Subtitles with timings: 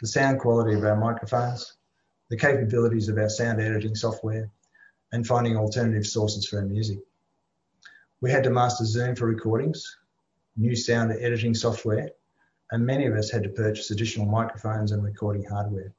[0.00, 1.74] the sound quality of our microphones,
[2.30, 4.50] the capabilities of our sound editing software,
[5.12, 6.98] and finding alternative sources for our music.
[8.22, 9.96] We had to master Zoom for recordings,
[10.54, 12.10] new sound editing software,
[12.70, 15.94] and many of us had to purchase additional microphones and recording hardware.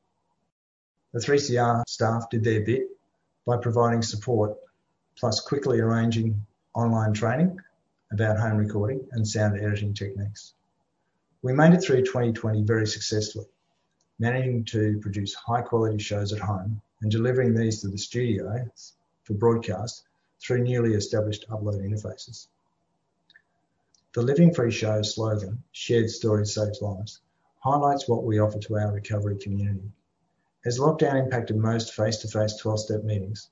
[1.14, 2.84] The 3CR staff did their bit
[3.48, 4.56] by providing support,
[5.18, 7.58] plus quickly arranging online training
[8.12, 10.54] about home recording and sound editing techniques.
[11.42, 13.48] We made it through 2020 very successfully,
[14.20, 18.64] managing to produce high quality shows at home and delivering these to the studio
[19.24, 20.04] for broadcast
[20.42, 22.48] through newly established upload interfaces.
[24.14, 27.22] The Living Free Show slogan, Shared Stories Saves Lives,
[27.60, 29.92] highlights what we offer to our recovery community.
[30.66, 33.50] As lockdown impacted most face-to-face 12-step meetings,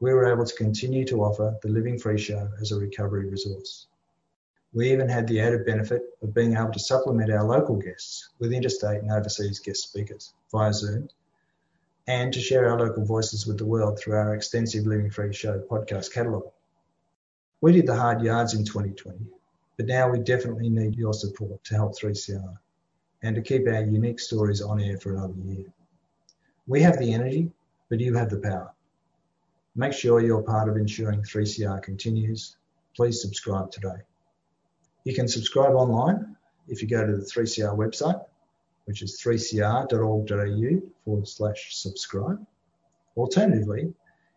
[0.00, 3.86] we were able to continue to offer the Living Free Show as a recovery resource.
[4.72, 8.52] We even had the added benefit of being able to supplement our local guests with
[8.52, 11.08] interstate and overseas guest speakers via Zoom
[12.06, 15.60] and to share our local voices with the world through our extensive Living Free Show
[15.60, 16.50] podcast catalogue.
[17.60, 19.18] We did the hard yards in 2020,
[19.78, 22.58] but now we definitely need your support to help 3CR
[23.22, 25.72] and to keep our unique stories on air for another year.
[26.66, 27.50] We have the energy,
[27.88, 28.70] but you have the power.
[29.74, 32.56] Make sure you're part of ensuring 3CR continues.
[32.94, 33.96] Please subscribe today.
[35.04, 36.36] You can subscribe online
[36.68, 38.22] if you go to the 3CR website
[38.84, 42.44] which is 3cr.org.au forward slash subscribe.
[43.16, 43.92] Alternatively,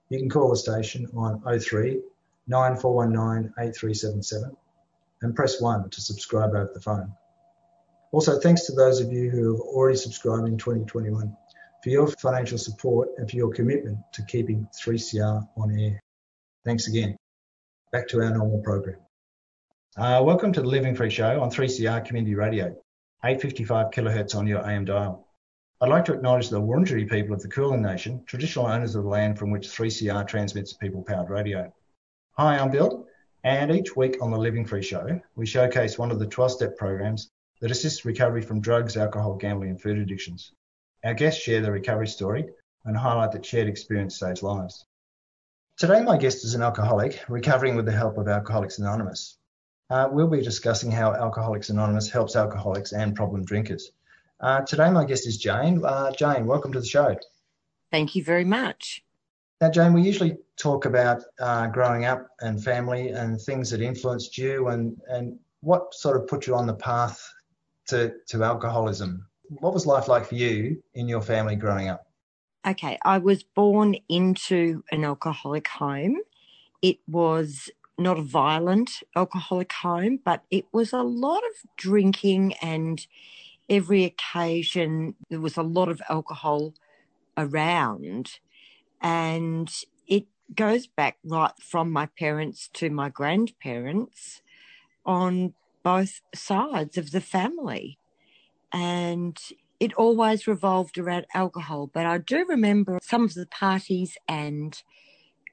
[0.09, 2.01] you can call the station on 03
[2.47, 4.55] 9419 8377
[5.21, 7.11] and press 1 to subscribe over the phone.
[8.11, 11.35] Also, thanks to those of you who have already subscribed in 2021
[11.83, 16.01] for your financial support and for your commitment to keeping 3CR on air.
[16.63, 17.17] Thanks again.
[17.91, 18.99] Back to our normal program.
[19.97, 22.75] Uh, welcome to the Living Free Show on 3CR Community Radio.
[23.23, 25.27] 855 kilohertz on your AM dial.
[25.81, 29.09] I'd like to acknowledge the Wurundjeri people of the Kulin Nation, traditional owners of the
[29.09, 31.73] land from which 3CR transmits people-powered radio.
[32.33, 33.07] Hi, I'm Bill,
[33.43, 37.31] and each week on the Living Free Show, we showcase one of the 12-step programs
[37.59, 40.51] that assists recovery from drugs, alcohol, gambling, and food addictions.
[41.03, 42.45] Our guests share their recovery story
[42.85, 44.85] and highlight that shared experience saves lives.
[45.77, 49.39] Today, my guest is an alcoholic recovering with the help of Alcoholics Anonymous.
[49.89, 53.91] Uh, we'll be discussing how Alcoholics Anonymous helps alcoholics and problem drinkers.
[54.39, 55.81] Uh, today, my guest is Jane.
[55.83, 57.15] Uh, Jane, welcome to the show.
[57.89, 59.03] Thank you very much.
[59.61, 64.37] Now, Jane, we usually talk about uh, growing up and family and things that influenced
[64.37, 67.25] you and, and what sort of put you on the path
[67.87, 69.25] to, to alcoholism.
[69.49, 72.05] What was life like for you in your family growing up?
[72.67, 76.17] Okay, I was born into an alcoholic home.
[76.81, 83.07] It was not a violent alcoholic home, but it was a lot of drinking and
[83.69, 86.73] every occasion there was a lot of alcohol
[87.37, 88.39] around.
[89.01, 89.71] And
[90.07, 94.41] it goes back right from my parents to my grandparents
[95.05, 95.53] on
[95.83, 97.97] both sides of the family.
[98.71, 99.37] And
[99.79, 101.89] it always revolved around alcohol.
[101.93, 104.81] But I do remember some of the parties and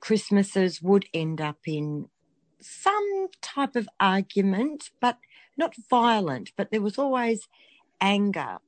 [0.00, 2.08] Christmases would end up in
[2.64, 5.18] some type of argument, but
[5.56, 7.48] not violent, but there was always
[8.00, 8.58] anger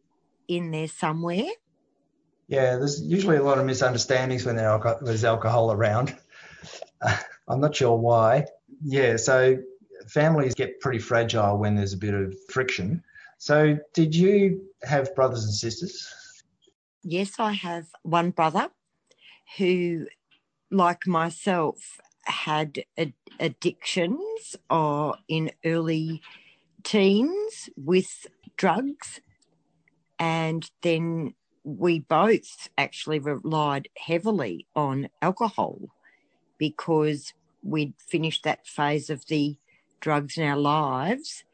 [0.48, 1.50] in there somewhere.
[2.48, 6.16] Yeah, there's usually a lot of misunderstandings when there's alcohol around.
[7.48, 8.46] I'm not sure why.
[8.84, 9.56] Yeah, so
[10.08, 13.02] families get pretty fragile when there's a bit of friction.
[13.38, 16.12] So, did you have brothers and sisters?
[17.02, 18.70] Yes, I have one brother
[19.58, 20.06] who,
[20.70, 26.22] like myself, had ad- addictions or in early
[26.82, 28.26] teens with
[28.56, 29.20] drugs.
[30.18, 31.34] And then
[31.64, 35.78] we both actually relied heavily on alcohol
[36.58, 39.56] because we'd finished that phase of the
[40.00, 41.44] drugs in our lives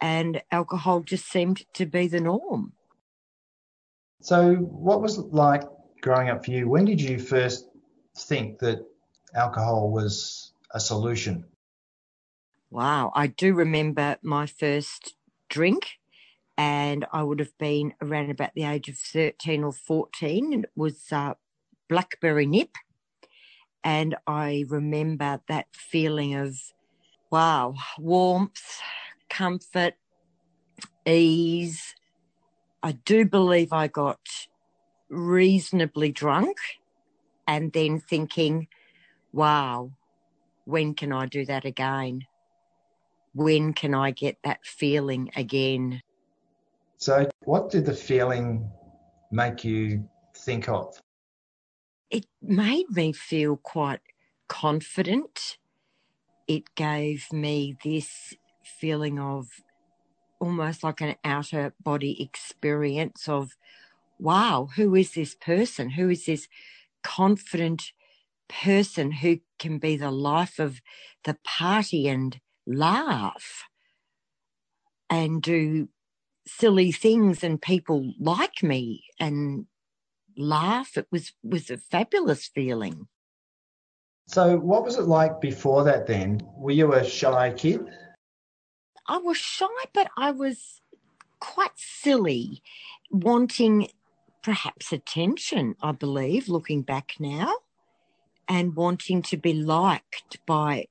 [0.00, 2.72] and alcohol just seemed to be the norm.
[4.20, 5.62] So, what was it like
[6.00, 6.68] growing up for you?
[6.68, 7.68] When did you first
[8.16, 8.84] think that
[9.36, 11.44] alcohol was a solution?
[12.70, 15.14] Wow, I do remember my first
[15.48, 15.98] drink,
[16.58, 20.70] and I would have been around about the age of 13 or 14, and it
[20.74, 21.34] was uh,
[21.88, 22.70] Blackberry Nip.
[23.84, 26.58] And I remember that feeling of,
[27.30, 28.80] wow, warmth,
[29.30, 29.94] comfort,
[31.06, 31.94] ease.
[32.82, 34.18] I do believe I got
[35.08, 36.56] reasonably drunk
[37.46, 38.66] and then thinking,
[39.36, 39.92] wow,
[40.64, 42.26] when can I do that again?
[43.34, 46.00] When can I get that feeling again?
[46.96, 48.70] So, what did the feeling
[49.30, 50.98] make you think of?
[52.10, 54.00] It made me feel quite
[54.48, 55.58] confident.
[56.48, 58.34] It gave me this
[58.64, 59.48] feeling of
[60.40, 63.50] almost like an outer body experience of,
[64.18, 65.90] wow, who is this person?
[65.90, 66.48] Who is this
[67.02, 67.92] confident
[68.48, 70.80] person who can be the life of
[71.24, 73.64] the party and laugh
[75.08, 75.88] and do
[76.46, 79.66] silly things and people like me and
[80.36, 80.96] laugh.
[80.96, 83.08] It was was a fabulous feeling.
[84.28, 86.40] So what was it like before that then?
[86.56, 87.80] Were you a shy kid?
[89.08, 90.80] I was shy but i was
[91.40, 92.62] quite silly
[93.10, 93.88] wanting
[94.42, 97.52] perhaps attention i believe looking back now
[98.48, 100.86] and wanting to be liked by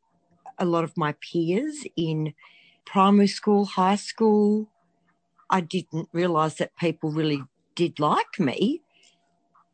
[0.58, 2.34] a lot of my peers in
[2.86, 4.70] primary school, high school.
[5.50, 7.44] I didn't realize that people really
[7.76, 8.82] did like me,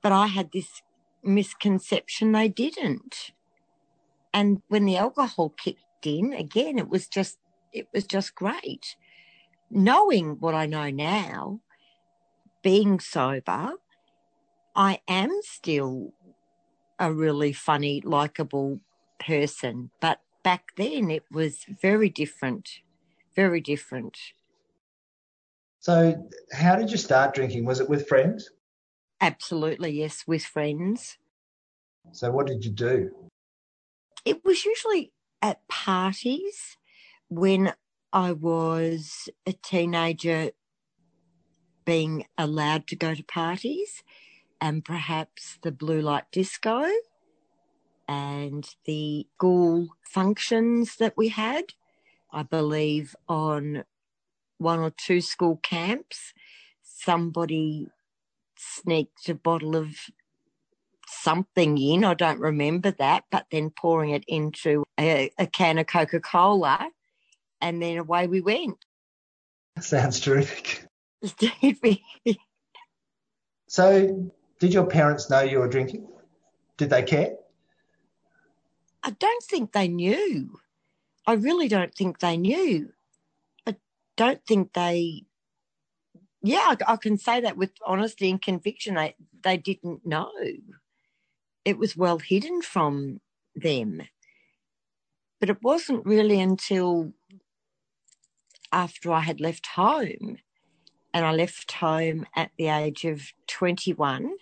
[0.02, 0.82] but I had this
[1.24, 3.32] misconception they didn't.
[4.34, 7.38] And when the alcohol kicked in, again, it was just
[7.74, 8.96] it was just great.
[9.70, 11.62] Knowing what I know now,
[12.62, 13.74] being sober,
[14.76, 16.14] I am still
[17.02, 18.80] a really funny, likable
[19.20, 19.90] person.
[20.00, 22.70] But back then it was very different,
[23.36, 24.18] very different.
[25.80, 27.66] So, how did you start drinking?
[27.66, 28.52] Was it with friends?
[29.20, 31.18] Absolutely, yes, with friends.
[32.12, 33.10] So, what did you do?
[34.24, 35.12] It was usually
[35.42, 36.78] at parties
[37.30, 37.74] when
[38.14, 40.52] I was a teenager
[41.84, 44.04] being allowed to go to parties
[44.62, 46.88] and perhaps the blue light disco
[48.08, 51.74] and the school functions that we had.
[52.32, 53.84] I believe on
[54.58, 56.34] one or two school camps,
[56.84, 57.88] somebody
[58.58, 59.96] sneaked a bottle of
[61.08, 62.06] something in.
[62.06, 66.90] I don't remember that, but then pouring it into a, a can of Coca Cola,
[67.60, 68.86] and then away we went.
[69.80, 70.86] Sounds terrific.
[73.68, 76.08] so, did your parents know you were drinking?
[76.78, 77.34] Did they care?
[79.02, 80.60] I don't think they knew.
[81.26, 82.94] I really don't think they knew.
[83.66, 83.76] I
[84.16, 85.24] don't think they.
[86.44, 88.94] Yeah, I, I can say that with honesty and conviction.
[88.94, 90.32] They they didn't know.
[91.66, 93.20] It was well hidden from
[93.56, 94.04] them.
[95.40, 97.14] But it wasn't really until
[98.72, 100.38] after I had left home,
[101.16, 104.34] and I left home at the age of 21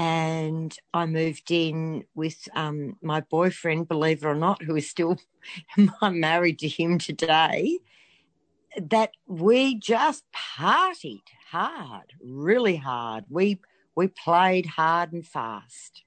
[0.00, 5.18] and I moved in with um, my boyfriend, believe it or not, who is still
[6.00, 7.80] I'm married to him today.
[8.80, 13.24] That we just partied hard, really hard.
[13.28, 13.60] We
[13.94, 16.02] we played hard and fast,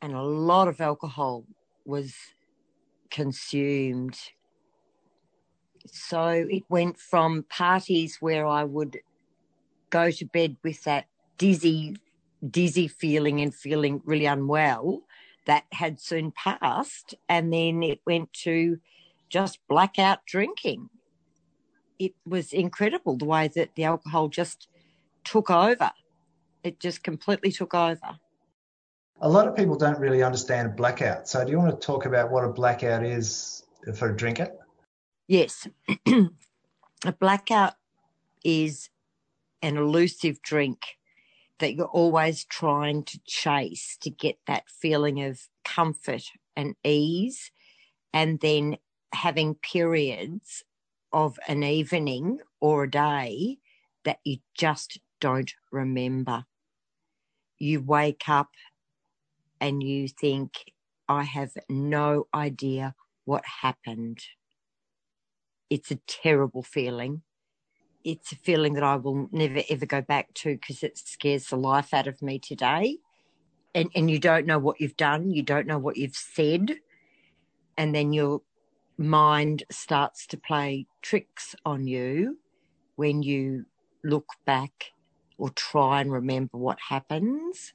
[0.00, 1.44] and a lot of alcohol
[1.84, 2.14] was
[3.10, 4.16] consumed.
[5.86, 9.00] So it went from parties where I would
[9.90, 11.96] go to bed with that dizzy
[12.50, 15.02] dizzy feeling and feeling really unwell
[15.46, 17.14] that had soon passed.
[17.28, 18.78] And then it went to
[19.28, 20.88] just blackout drinking.
[21.98, 24.68] It was incredible the way that the alcohol just
[25.24, 25.90] took over.
[26.62, 28.18] It just completely took over.
[29.20, 31.26] A lot of people don't really understand blackout.
[31.26, 34.50] So, do you want to talk about what a blackout is for a drinker?
[35.26, 35.66] Yes.
[36.06, 37.74] a blackout
[38.44, 38.90] is
[39.62, 40.78] an elusive drink
[41.58, 47.50] that you're always trying to chase to get that feeling of comfort and ease,
[48.12, 48.76] and then
[49.12, 50.62] having periods
[51.12, 53.58] of an evening or a day
[54.04, 56.44] that you just don't remember.
[57.58, 58.50] You wake up
[59.60, 60.72] and you think,
[61.08, 62.94] I have no idea
[63.24, 64.18] what happened.
[65.70, 67.22] It's a terrible feeling.
[68.06, 71.56] It's a feeling that I will never ever go back to because it scares the
[71.56, 72.98] life out of me today.
[73.74, 76.76] And, and you don't know what you've done, you don't know what you've said,
[77.76, 78.42] and then your
[78.96, 82.38] mind starts to play tricks on you
[82.94, 83.66] when you
[84.04, 84.92] look back
[85.36, 87.74] or try and remember what happens.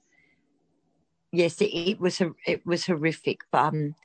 [1.33, 3.41] Yes, it, it was it was horrific.
[3.51, 3.95] But um,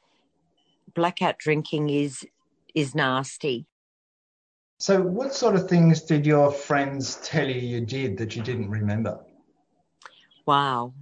[0.92, 2.26] blackout drinking is
[2.74, 3.66] is nasty.
[4.78, 8.68] So, what sort of things did your friends tell you you did that you didn't
[8.68, 9.20] remember?
[10.44, 10.92] Wow.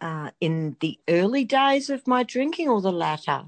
[0.00, 3.44] Uh, in the early days of my drinking or the latter?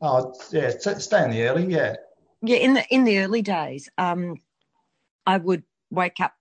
[0.00, 1.96] Oh, yeah, stay in the early, yeah.
[2.40, 4.36] Yeah, in the in the early days, um,
[5.26, 6.34] I would wake up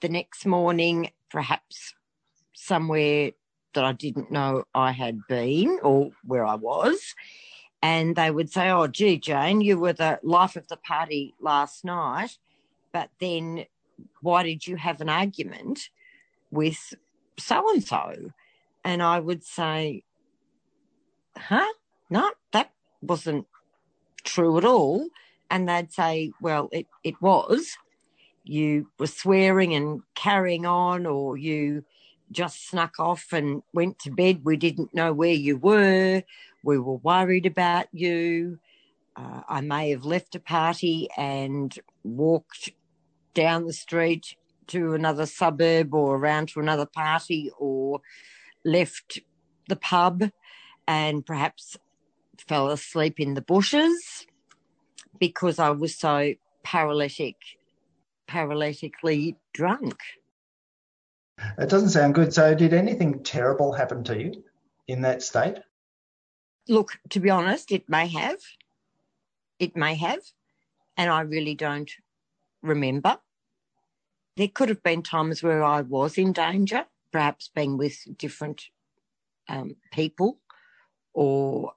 [0.00, 1.94] the next morning, perhaps
[2.54, 3.32] somewhere
[3.74, 7.14] that I didn't know I had been or where I was.
[7.82, 11.84] And they would say, Oh, gee, Jane, you were the life of the party last
[11.84, 12.38] night.
[12.92, 13.66] But then
[14.20, 15.90] why did you have an argument
[16.50, 16.94] with
[17.38, 18.30] so and so?
[18.84, 20.04] And I would say,
[21.36, 21.72] Huh?
[22.08, 23.46] No, that wasn't
[24.24, 25.08] true at all.
[25.50, 27.76] And they'd say, Well, it, it was
[28.46, 31.84] you were swearing and carrying on, or you
[32.30, 34.44] just snuck off and went to bed.
[34.44, 36.22] We didn't know where you were.
[36.66, 38.58] We were worried about you.
[39.14, 42.72] Uh, I may have left a party and walked
[43.34, 44.34] down the street
[44.66, 48.00] to another suburb or around to another party or
[48.64, 49.20] left
[49.68, 50.24] the pub
[50.88, 51.76] and perhaps
[52.48, 54.26] fell asleep in the bushes
[55.20, 57.36] because I was so paralytic
[58.28, 59.94] paralytically drunk.
[61.58, 62.34] It doesn't sound good.
[62.34, 64.42] So, did anything terrible happen to you
[64.88, 65.58] in that state?
[66.68, 68.38] Look, to be honest, it may have.
[69.58, 70.20] It may have.
[70.96, 71.90] And I really don't
[72.62, 73.18] remember.
[74.36, 78.64] There could have been times where I was in danger, perhaps being with different
[79.48, 80.38] um, people
[81.14, 81.72] or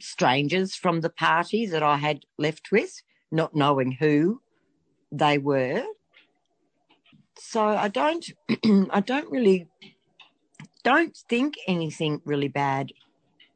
[0.00, 4.42] strangers from the party that I had left with, not knowing who
[5.12, 5.84] they were.
[7.38, 8.26] So I don't,
[8.90, 9.68] I don't really,
[10.84, 12.92] don't think anything really bad,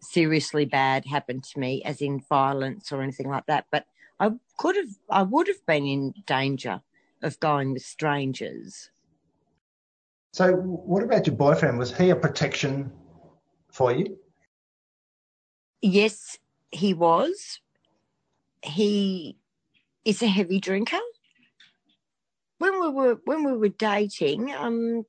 [0.04, 3.66] seriously bad happened to me, as in violence or anything like that.
[3.70, 3.87] But
[4.20, 6.80] I could have, I would have been in danger
[7.23, 8.90] of going with strangers.
[10.32, 11.78] So, what about your boyfriend?
[11.78, 12.92] Was he a protection
[13.70, 14.18] for you?
[15.80, 16.38] Yes,
[16.70, 17.61] he was.
[18.62, 19.37] He
[20.04, 20.99] is a heavy drinker
[22.58, 25.04] when we were when we were dating, um,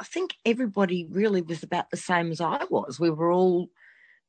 [0.00, 3.00] I think everybody really was about the same as I was.
[3.00, 3.70] We were all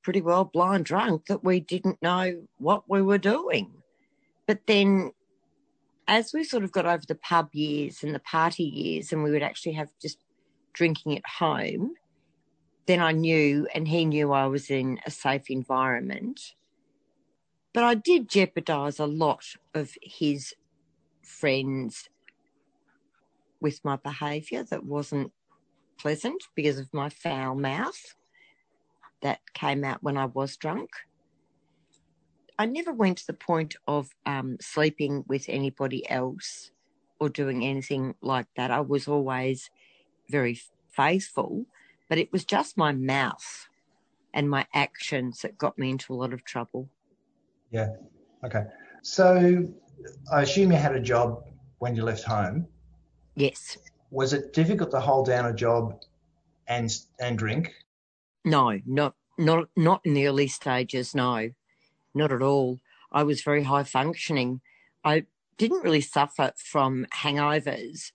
[0.01, 3.71] pretty well blind drunk that we didn't know what we were doing.
[4.47, 5.11] But then
[6.07, 9.31] as we sort of got over the pub years and the party years and we
[9.31, 10.17] would actually have just
[10.73, 11.93] drinking at home,
[12.87, 16.55] then I knew and he knew I was in a safe environment.
[17.73, 20.55] But I did jeopardize a lot of his
[21.23, 22.09] friends
[23.61, 25.31] with my behaviour that wasn't
[25.99, 28.15] pleasant because of my foul mouth
[29.21, 30.89] that came out when I was drunk.
[32.57, 36.71] I never went to the point of um, sleeping with anybody else
[37.19, 38.71] or doing anything like that.
[38.71, 39.69] I was always
[40.29, 40.59] very
[40.91, 41.65] faithful,
[42.09, 43.67] but it was just my mouth
[44.33, 46.89] and my actions that got me into a lot of trouble.
[47.71, 47.89] Yeah.
[48.45, 48.63] Okay.
[49.01, 49.67] So
[50.31, 51.43] I assume you had a job
[51.79, 52.67] when you left home.
[53.35, 53.77] Yes.
[54.11, 56.01] Was it difficult to hold down a job
[56.67, 57.73] and and drink?
[58.46, 61.13] No, not not not in the early stages.
[61.15, 61.51] No,
[62.13, 62.79] not at all.
[63.12, 64.62] I was very high functioning.
[65.03, 65.25] I
[65.58, 68.12] didn't really suffer from hangovers.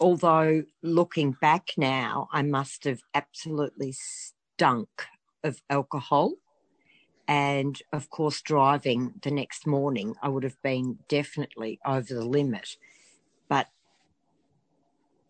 [0.00, 5.06] Although looking back now, I must have absolutely stunk
[5.42, 6.34] of alcohol.
[7.26, 12.76] And of course, driving the next morning, I would have been definitely over the limit.
[13.48, 13.68] But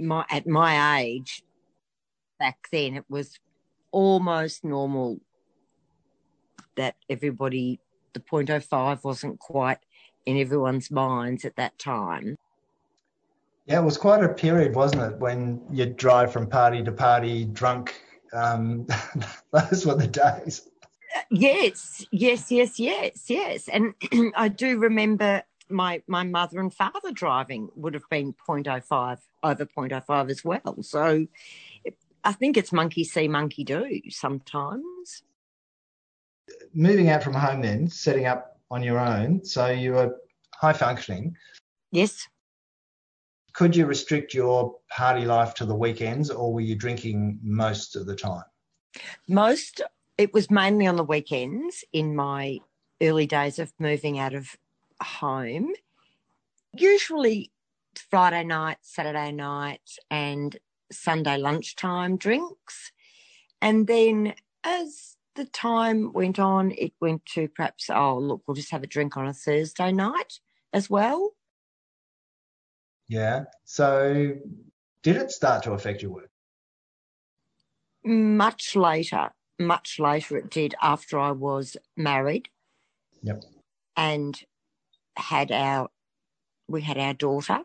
[0.00, 1.44] my at my age
[2.38, 3.38] back then it was
[3.94, 5.20] almost normal
[6.76, 7.78] that everybody
[8.12, 9.78] the 0.05 wasn't quite
[10.26, 12.36] in everyone's minds at that time.
[13.66, 17.44] Yeah, it was quite a period, wasn't it, when you'd drive from party to party
[17.44, 17.94] drunk.
[18.32, 18.86] Um,
[19.52, 20.68] those were the days.
[21.30, 23.68] Yes, yes, yes, yes, yes.
[23.68, 23.94] And
[24.36, 30.30] I do remember my my mother and father driving would have been 0.05 over 0.05
[30.30, 30.76] as well.
[30.82, 31.26] So
[32.24, 35.22] I think it's monkey see, monkey do sometimes.
[36.72, 39.44] Moving out from home then, setting up on your own.
[39.44, 40.16] So you were
[40.54, 41.36] high functioning.
[41.92, 42.26] Yes.
[43.52, 48.06] Could you restrict your party life to the weekends or were you drinking most of
[48.06, 48.42] the time?
[49.28, 49.80] Most,
[50.18, 52.58] it was mainly on the weekends in my
[53.00, 54.56] early days of moving out of
[55.00, 55.72] home.
[56.72, 57.52] Usually
[58.10, 60.56] Friday night, Saturday night, and
[60.94, 62.92] Sunday lunchtime drinks.
[63.60, 68.70] And then as the time went on, it went to perhaps, oh, look, we'll just
[68.70, 70.40] have a drink on a Thursday night
[70.72, 71.32] as well.
[73.08, 73.44] Yeah.
[73.64, 74.34] So
[75.02, 76.30] did it start to affect your work?
[78.04, 82.48] Much later, much later it did after I was married.
[83.22, 83.44] Yep.
[83.96, 84.38] And
[85.16, 85.88] had our,
[86.68, 87.60] we had our daughter.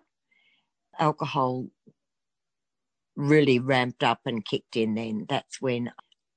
[0.97, 1.67] Alcohol
[3.19, 5.25] really ramped up and kicked in then.
[5.27, 5.91] That's when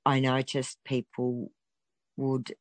[0.05, 1.49] I noticed people
[2.17, 2.53] would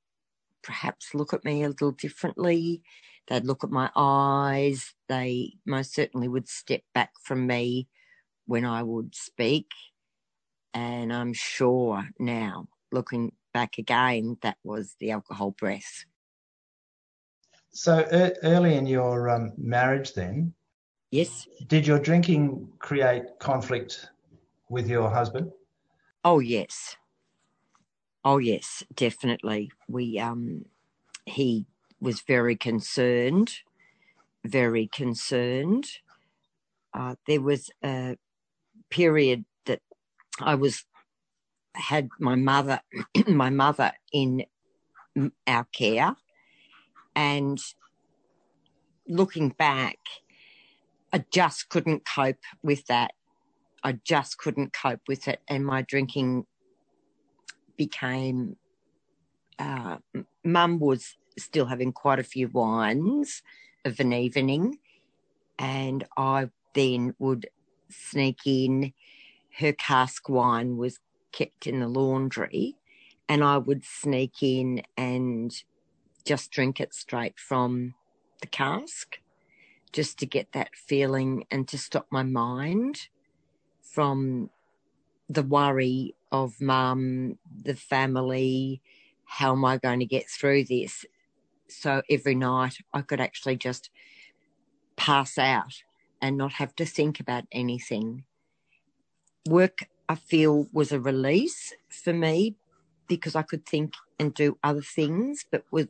[0.62, 2.82] perhaps look at me a little differently.
[3.26, 4.94] They'd look at my eyes.
[5.08, 7.88] They most certainly would step back from me
[8.46, 9.70] when I would speak.
[10.72, 16.04] And I'm sure now, looking back again, that was the alcohol breath.
[17.72, 18.06] So
[18.44, 20.54] early in your um, marriage, then,
[21.12, 24.10] yes, did your drinking create conflict
[24.68, 25.52] with your husband?
[26.24, 26.96] Oh yes,
[28.24, 29.70] oh yes, definitely.
[29.88, 30.66] We um,
[31.26, 31.66] he
[32.00, 33.52] was very concerned,
[34.44, 35.86] very concerned.
[36.94, 38.16] Uh, there was a
[38.90, 39.80] period that
[40.40, 40.84] I was
[41.74, 42.80] had my mother,
[43.28, 44.46] my mother in
[45.46, 46.16] our care,
[47.14, 47.60] and
[49.08, 49.98] looking back,
[51.12, 53.12] I just couldn't cope with that.
[53.84, 56.46] I just couldn't cope with it, and my drinking
[57.76, 58.56] became.
[59.58, 59.98] Uh,
[60.44, 63.42] Mum was still having quite a few wines
[63.84, 64.78] of an evening,
[65.58, 67.48] and I then would
[67.90, 68.92] sneak in.
[69.58, 70.98] Her cask wine was
[71.32, 72.76] kept in the laundry,
[73.28, 75.52] and I would sneak in and
[76.24, 77.94] just drink it straight from
[78.40, 79.18] the cask
[79.92, 83.08] just to get that feeling and to stop my mind
[83.82, 84.50] from
[85.28, 88.80] the worry of mum, the family,
[89.24, 91.04] how am I going to get through this?
[91.68, 93.90] So every night I could actually just
[94.96, 95.82] pass out
[96.20, 98.24] and not have to think about anything.
[99.48, 102.56] Work, I feel, was a release for me
[103.08, 105.88] because I could think and do other things, but with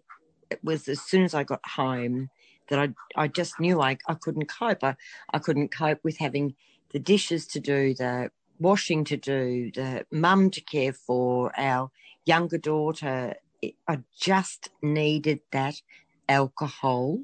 [0.50, 2.30] it was as soon as I got home
[2.68, 4.82] that I I just knew I, I couldn't cope.
[4.82, 4.96] I,
[5.32, 6.54] I couldn't cope with having
[6.92, 11.90] the dishes to do, the washing to do, the mum to care for, our
[12.24, 13.34] younger daughter.
[13.88, 15.80] I just needed that
[16.28, 17.20] alcohol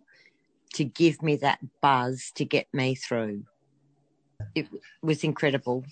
[0.74, 3.44] to give me that buzz to get me through.
[4.55, 4.68] It
[5.03, 5.85] was incredible.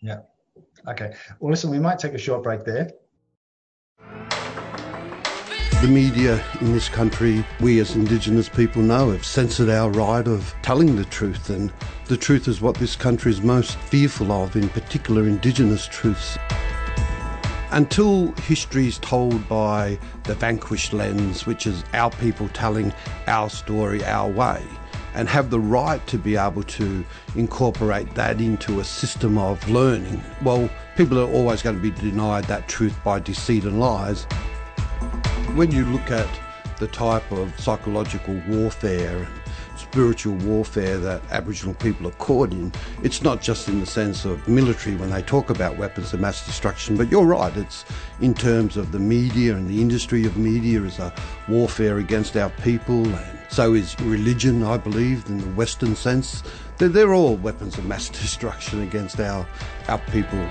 [0.00, 0.20] Yeah.
[0.88, 1.14] Okay.
[1.40, 2.90] Well, listen, we might take a short break there.
[5.82, 10.54] The media in this country, we as Indigenous people know, have censored our right of
[10.62, 11.70] telling the truth, and
[12.06, 16.38] the truth is what this country is most fearful of, in particular Indigenous truths.
[17.72, 22.90] Until history is told by the vanquished lens, which is our people telling
[23.26, 24.62] our story our way,
[25.14, 30.24] and have the right to be able to incorporate that into a system of learning,
[30.42, 34.26] well, people are always going to be denied that truth by deceit and lies
[35.56, 36.28] when you look at
[36.78, 39.28] the type of psychological warfare and
[39.78, 42.70] spiritual warfare that Aboriginal people are caught in,
[43.02, 46.44] it's not just in the sense of military when they talk about weapons of mass
[46.44, 47.86] destruction, but you're right, it's
[48.20, 51.10] in terms of the media and the industry of media as a
[51.48, 56.42] warfare against our people, and so is religion, I believe, in the Western sense.
[56.76, 59.46] They're, they're all weapons of mass destruction against our,
[59.88, 60.50] our people.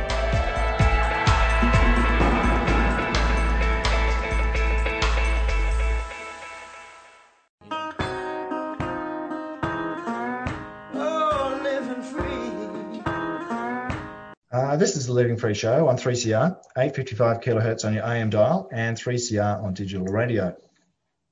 [14.81, 18.97] This is the Living Free Show on 3CR, 855 kilohertz on your AM dial, and
[18.97, 20.57] 3CR on digital radio.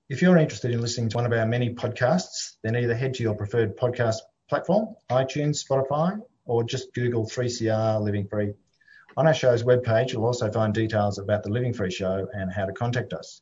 [0.07, 3.23] If you're interested in listening to one of our many podcasts, then either head to
[3.23, 4.17] your preferred podcast
[4.49, 8.53] platform, iTunes, Spotify, or just Google 3CR Living Free.
[9.17, 12.67] On our show's webpage, you'll also find details about the Living Free Show and how
[12.67, 13.41] to contact us.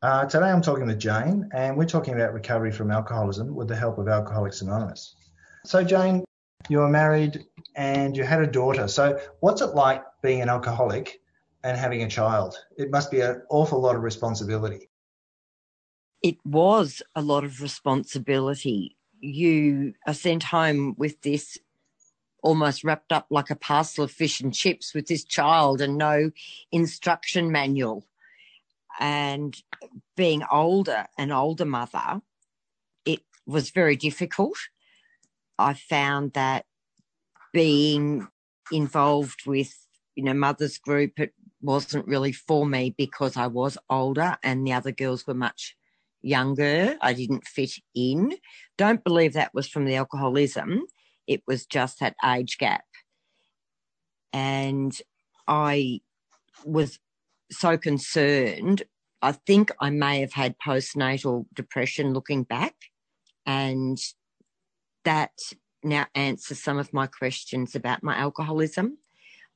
[0.00, 3.74] Uh, today I'm talking with Jane, and we're talking about recovery from alcoholism with the
[3.74, 5.16] help of Alcoholics Anonymous.
[5.64, 6.22] So, Jane,
[6.68, 7.44] you were married
[7.76, 8.88] and you had a daughter.
[8.88, 11.20] So, what's it like being an alcoholic
[11.64, 12.56] and having a child?
[12.76, 14.90] It must be an awful lot of responsibility.
[16.22, 18.96] It was a lot of responsibility.
[19.20, 21.58] You are sent home with this
[22.42, 26.30] almost wrapped up like a parcel of fish and chips with this child and no
[26.70, 28.06] instruction manual.
[29.00, 29.56] And
[30.16, 32.20] being older, an older mother,
[33.04, 34.56] it was very difficult.
[35.58, 36.64] I found that
[37.52, 38.28] being
[38.70, 39.74] involved with,
[40.14, 44.72] you know, mother's group, it wasn't really for me because I was older and the
[44.72, 45.76] other girls were much
[46.22, 46.96] younger.
[47.00, 48.34] I didn't fit in.
[48.76, 50.82] Don't believe that was from the alcoholism.
[51.26, 52.84] It was just that age gap.
[54.32, 54.96] And
[55.46, 56.00] I
[56.64, 56.98] was
[57.50, 58.82] so concerned.
[59.22, 62.74] I think I may have had postnatal depression looking back.
[63.46, 63.98] And
[65.08, 68.98] that now answers some of my questions about my alcoholism.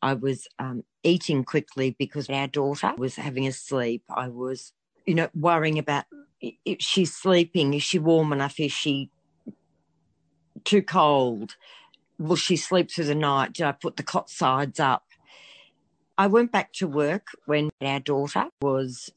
[0.00, 4.02] I was um, eating quickly because our daughter was having a sleep.
[4.08, 4.72] I was,
[5.04, 6.06] you know, worrying about
[6.40, 8.58] if she's sleeping, is she warm enough?
[8.58, 9.10] Is she
[10.64, 11.56] too cold?
[12.18, 13.52] Will she sleep through the night?
[13.52, 15.04] Did I put the cot sides up?
[16.16, 19.10] I went back to work when our daughter was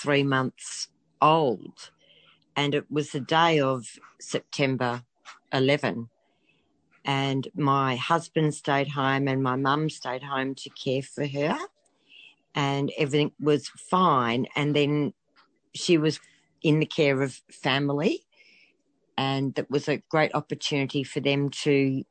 [0.00, 0.88] three months
[1.22, 1.90] old,
[2.56, 3.86] and it was the day of
[4.20, 5.04] September
[5.52, 6.08] 11
[7.06, 11.56] and my husband stayed home and my mum stayed home to care for her.
[12.54, 14.46] And everything was fine.
[14.56, 15.12] And then
[15.72, 16.18] she was
[16.62, 18.24] in the care of family.
[19.16, 22.04] And that was a great opportunity for them to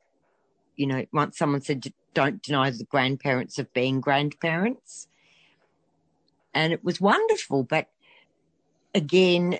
[0.76, 5.08] you know once someone said don't deny the grandparents of being grandparents.
[6.54, 7.64] And it was wonderful.
[7.64, 7.88] But
[8.94, 9.58] again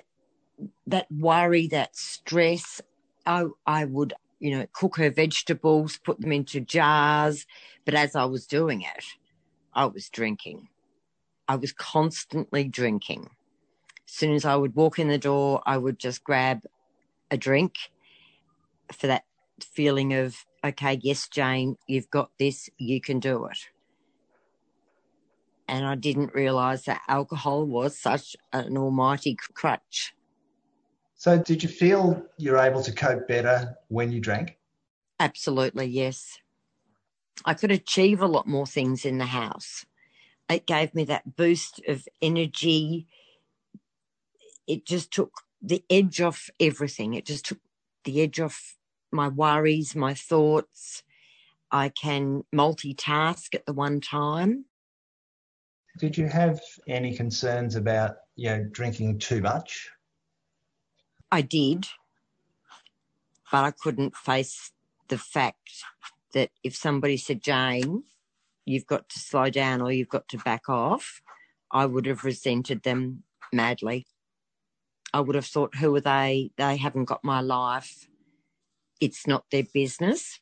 [0.87, 2.81] that worry that stress
[3.27, 7.47] i i would you know, cook her vegetables, put them into jars.
[7.85, 9.05] But as I was doing it,
[9.73, 10.69] I was drinking.
[11.47, 13.31] I was constantly drinking.
[14.07, 16.61] As soon as I would walk in the door, I would just grab
[17.31, 17.75] a drink
[18.93, 19.25] for that
[19.61, 23.59] feeling of, okay, yes, Jane, you've got this, you can do it.
[25.67, 30.15] And I didn't realize that alcohol was such an almighty crutch.
[31.17, 34.59] So, did you feel you're able to cope better when you drank?
[35.19, 36.37] Absolutely, yes.
[37.43, 39.83] I could achieve a lot more things in the house.
[40.47, 43.07] It gave me that boost of energy.
[44.67, 47.15] It just took the edge off everything.
[47.15, 47.59] It just took
[48.03, 48.77] the edge off
[49.11, 51.01] my worries, my thoughts.
[51.71, 54.65] I can multitask at the one time.
[55.97, 59.89] Did you have any concerns about you know drinking too much
[61.31, 61.87] I did,
[63.51, 64.71] but I couldn't face
[65.07, 65.83] the fact
[66.33, 68.03] that if somebody said, Jane,
[68.65, 71.21] you've got to slow down or you've got to back off,
[71.71, 74.05] I would have resented them madly.
[75.13, 76.51] I would have thought, who are they?
[76.57, 78.07] They haven't got my life.
[78.99, 80.39] It's not their business.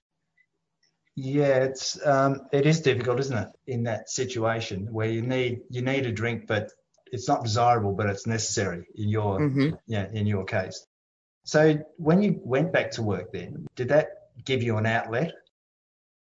[1.15, 5.82] Yeah, it's um, it is difficult, isn't it, in that situation where you need you
[5.82, 6.71] need a drink, but
[7.12, 9.76] it's not desirable, but it's necessary in your mm-hmm.
[9.88, 10.86] yeah in your case.
[11.44, 14.08] So when you went back to work, then did that
[14.44, 15.34] give you an outlet?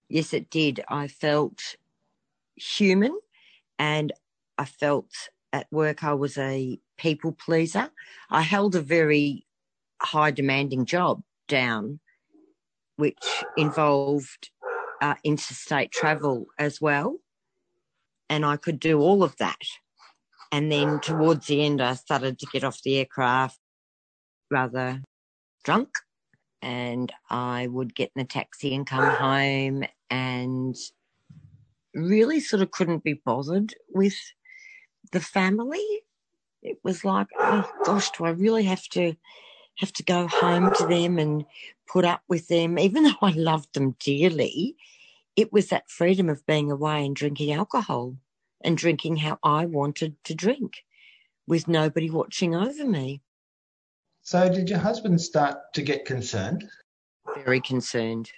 [0.07, 0.81] Yes, it did.
[0.87, 1.75] I felt
[2.55, 3.17] human,
[3.77, 4.11] and
[4.57, 5.11] I felt
[5.51, 7.91] at work I was a people pleaser.
[8.29, 9.45] I held a very
[10.01, 11.99] high demanding job down,
[12.95, 14.51] which involved
[15.01, 17.17] uh, interstate travel as well.
[18.29, 19.57] And I could do all of that.
[20.51, 23.59] And then towards the end, I started to get off the aircraft
[24.49, 25.01] rather
[25.63, 25.89] drunk.
[26.61, 30.75] And I would get in a taxi and come home and
[31.93, 34.17] really sort of couldn't be bothered with
[35.11, 35.85] the family.
[36.61, 39.15] It was like, oh gosh, do I really have to
[39.77, 41.45] have to go home to them and
[41.87, 44.75] put up with them, even though I loved them dearly?
[45.35, 48.15] It was that freedom of being away and drinking alcohol
[48.61, 50.83] and drinking how I wanted to drink
[51.47, 53.21] with nobody watching over me.
[54.21, 56.69] So, did your husband start to get concerned?
[57.43, 58.31] Very concerned.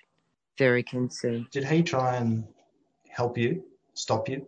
[0.58, 1.48] Very concerned.
[1.52, 2.46] Did he try and
[3.10, 4.48] help you, stop you?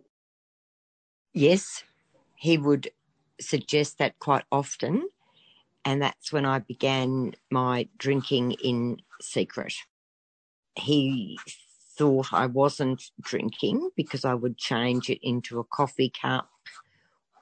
[1.32, 1.84] Yes,
[2.36, 2.90] he would
[3.40, 5.08] suggest that quite often.
[5.84, 9.74] And that's when I began my drinking in secret.
[10.76, 11.38] He
[11.96, 16.48] thought I wasn't drinking because I would change it into a coffee cup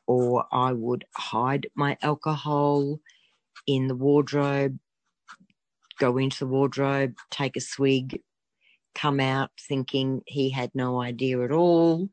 [0.07, 3.01] or I would hide my alcohol
[3.67, 4.79] in the wardrobe,
[5.99, 8.21] go into the wardrobe, take a swig,
[8.95, 12.09] come out thinking he had no idea at all.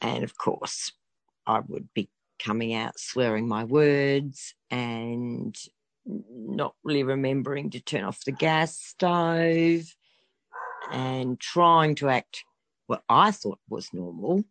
[0.00, 0.92] And of course,
[1.46, 5.56] I would be coming out swearing my words and
[6.06, 9.94] not really remembering to turn off the gas stove
[10.90, 12.44] and trying to act
[12.86, 14.44] what I thought was normal,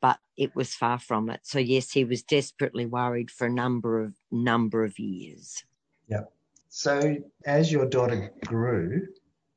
[0.00, 1.40] but it was far from it.
[1.42, 5.62] So yes, he was desperately worried for a number of number of years.
[6.08, 6.24] Yeah.
[6.68, 9.08] So as your daughter grew,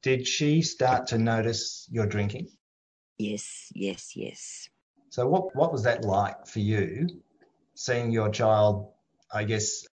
[0.02, 2.50] did she start to notice your drinking?
[3.17, 4.69] Yes, yes, yes.
[5.10, 7.08] So what what was that like for you,
[7.76, 8.91] seeing your child,
[9.32, 9.86] I guess,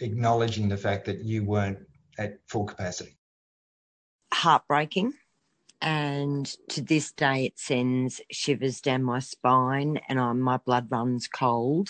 [0.00, 1.78] acknowledging the fact that you weren't
[2.18, 3.16] at full capacity?
[4.32, 5.12] Heartbreaking.
[5.82, 11.26] And to this day, it sends shivers down my spine and I, my blood runs
[11.26, 11.88] cold.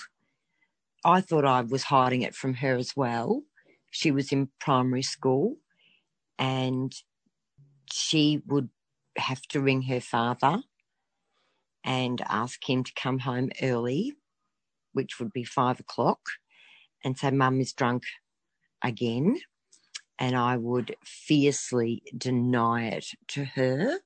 [1.05, 3.43] I thought I was hiding it from her as well.
[3.91, 5.59] She was in primary school
[6.39, 6.91] and
[7.93, 8.71] she would
[9.19, 10.63] have to ring her father
[11.85, 14.15] and ask him to come home early,
[14.95, 16.21] which would be five o'clock,
[17.05, 18.05] and say, Mum is drunk
[18.83, 19.39] again
[20.19, 23.99] and I would fiercely deny it to her.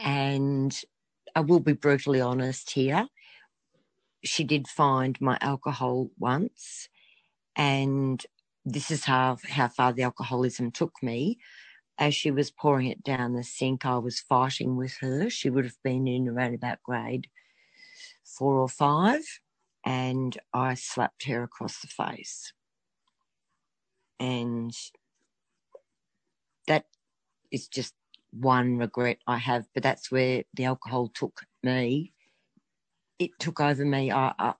[0.00, 0.78] And
[1.34, 3.06] I will be brutally honest here.
[4.24, 6.88] She did find my alcohol once,
[7.56, 8.24] and
[8.64, 11.38] this is how, how far the alcoholism took me.
[11.98, 15.30] As she was pouring it down the sink, I was fighting with her.
[15.30, 17.28] She would have been in around about grade
[18.24, 19.22] four or five,
[19.84, 22.52] and I slapped her across the face
[24.20, 24.72] and
[26.66, 26.84] that
[27.50, 27.94] is just
[28.30, 29.66] one regret I have.
[29.74, 32.12] But that's where the alcohol took me.
[33.18, 34.10] It took over me.
[34.10, 34.54] I, I,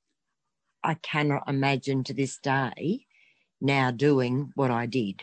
[0.83, 3.07] I cannot imagine to this day
[3.61, 5.23] now doing what I did.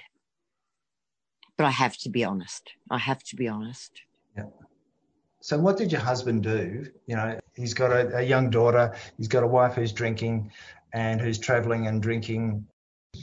[1.58, 2.72] But I have to be honest.
[2.90, 3.92] I have to be honest.
[4.38, 4.46] Yeah.
[5.42, 6.86] So, what did your husband do?
[7.08, 10.52] You know, he's got a, a young daughter, he's got a wife who's drinking
[10.94, 12.66] and who's traveling and drinking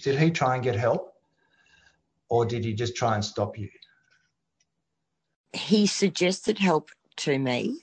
[0.00, 1.14] did he try and get help?
[2.28, 3.68] Or did he just try and stop you?
[5.52, 7.82] He suggested help to me,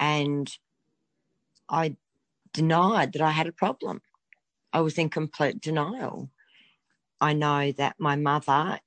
[0.00, 0.50] and
[1.68, 1.96] I
[2.52, 4.00] denied that I had a problem.
[4.72, 6.30] I was in complete denial.
[7.20, 8.80] I know that my mother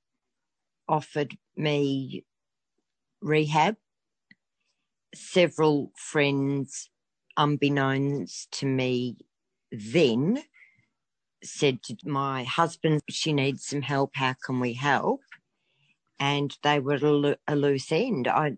[0.88, 2.24] offered me
[3.20, 3.76] rehab.
[5.14, 6.90] Several friends,
[7.36, 9.16] unbeknownst to me
[9.70, 10.42] then,
[11.42, 14.12] said to my husband, she needs some help.
[14.14, 15.20] How can we help?
[16.18, 18.26] And they were a loose end.
[18.26, 18.56] I,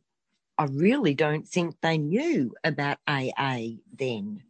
[0.56, 4.42] I really don't think they knew about AA then.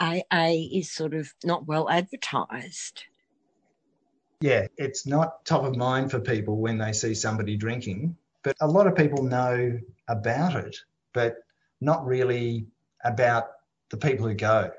[0.00, 3.04] AA is sort of not well advertised.
[4.40, 8.68] Yeah, it's not top of mind for people when they see somebody drinking, but a
[8.68, 10.76] lot of people know about it,
[11.12, 11.38] but
[11.80, 12.66] not really
[13.04, 13.48] about
[13.90, 14.70] the people who go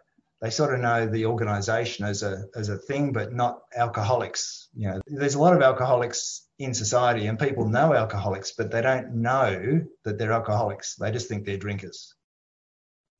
[0.42, 4.70] they sort of know the organisation as a as a thing, but not alcoholics.
[4.74, 8.82] You know, there's a lot of alcoholics in society, and people know alcoholics, but they
[8.82, 10.96] don't know that they're alcoholics.
[10.96, 12.16] They just think they're drinkers.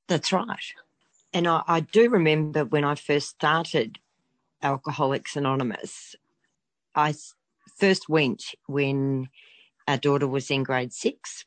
[0.08, 0.46] That's right.
[1.34, 4.00] And I, I do remember when I first started
[4.64, 6.16] Alcoholics Anonymous,
[6.96, 7.14] I
[7.78, 9.30] first went when
[9.88, 11.44] our daughter was in grade six,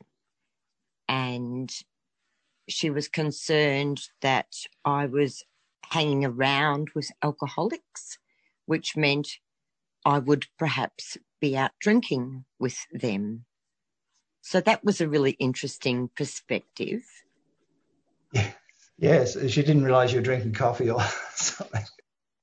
[1.09, 1.71] and
[2.69, 4.53] she was concerned that
[4.85, 5.43] I was
[5.91, 8.17] hanging around with alcoholics,
[8.65, 9.39] which meant
[10.05, 13.45] I would perhaps be out drinking with them.
[14.41, 17.03] So that was a really interesting perspective.
[18.31, 18.51] Yeah.
[18.97, 21.01] Yes, she didn't realize you were drinking coffee or
[21.33, 21.83] something.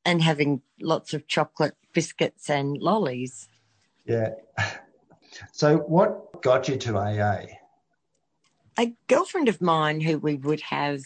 [0.05, 3.49] And having lots of chocolate biscuits and lollies.
[4.07, 4.31] Yeah.
[5.53, 7.47] So, what got you to AA?
[8.79, 11.01] A girlfriend of mine who we would have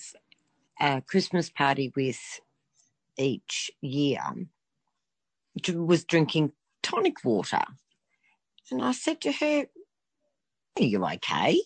[0.80, 2.40] a Christmas party with
[3.16, 4.20] each year
[5.74, 7.62] was drinking tonic water.
[8.70, 9.66] And I said to her,
[10.78, 11.60] Are you okay?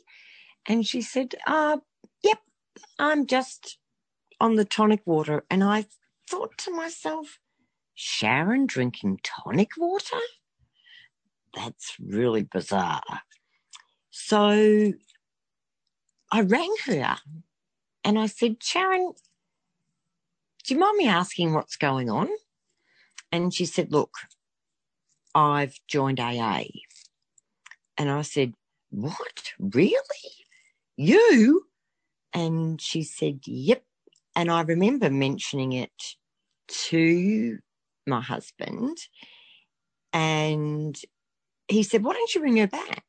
[0.67, 1.79] And she said, uh,
[2.23, 2.39] Yep,
[2.99, 3.79] I'm just
[4.41, 5.45] on the tonic water.
[5.51, 5.87] And I
[6.29, 7.39] thought to myself,
[7.95, 10.21] Sharon drinking tonic water?
[11.55, 13.03] That's really bizarre.
[14.11, 14.93] So
[16.31, 17.17] I rang her
[18.05, 19.13] and I said, Sharon,
[20.65, 22.29] do you mind me asking what's going on?
[23.33, 24.15] And she said, Look,
[25.35, 26.65] I've joined AA.
[27.97, 28.55] And I said,
[28.91, 29.53] What?
[29.59, 29.99] Really?
[30.97, 31.67] You?
[32.33, 33.83] And she said, Yep.
[34.37, 35.91] And I remember mentioning it
[36.69, 37.59] to
[38.07, 38.97] my husband.
[40.13, 40.99] And
[41.67, 43.05] he said, Why don't you bring her back?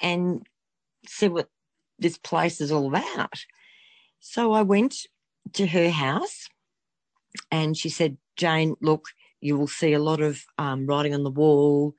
[0.00, 0.46] And
[1.06, 1.48] see what
[1.98, 3.44] this place is all about.
[4.20, 4.96] So I went
[5.54, 6.48] to her house
[7.50, 9.06] and she said, Jane, look,
[9.40, 11.94] you will see a lot of um, writing on the wall.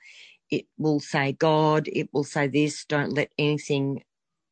[0.49, 2.86] It will say God, it will say this.
[2.86, 4.03] Don't let anything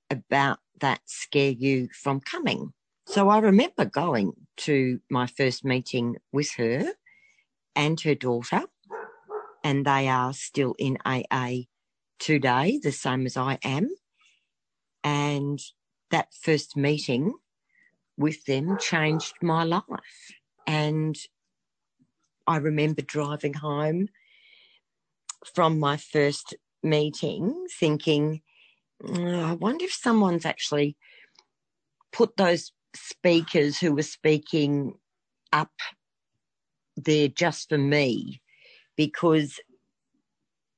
[0.10, 2.74] about that scare you from coming.
[3.06, 6.94] So I remember going to my first meeting with her
[7.76, 8.64] and her daughter,
[9.64, 11.64] and they are still in AA
[12.20, 13.90] today, the same as I am.
[15.04, 15.60] And
[16.12, 17.34] that first meeting
[18.18, 19.84] with them changed my life.
[20.68, 21.18] And
[22.48, 24.10] I remember driving home
[25.54, 28.42] from my first meeting thinking,
[29.06, 30.96] oh, I wonder if someone's actually
[32.12, 34.94] put those speakers who were speaking
[35.52, 35.72] up
[36.96, 38.42] there just for me
[38.96, 39.60] because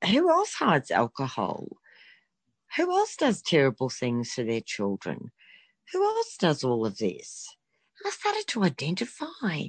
[0.09, 1.67] who else hides alcohol?
[2.77, 5.31] Who else does terrible things to their children?
[5.93, 7.55] Who else does all of this?
[8.05, 9.67] I started to identify.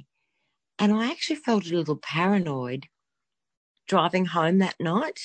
[0.79, 2.87] And I actually felt a little paranoid
[3.87, 5.19] driving home that night.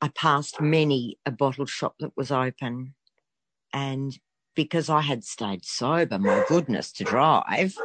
[0.00, 2.94] I passed many a bottle shop that was open.
[3.72, 4.18] And
[4.54, 7.76] because I had stayed sober, my goodness, to drive,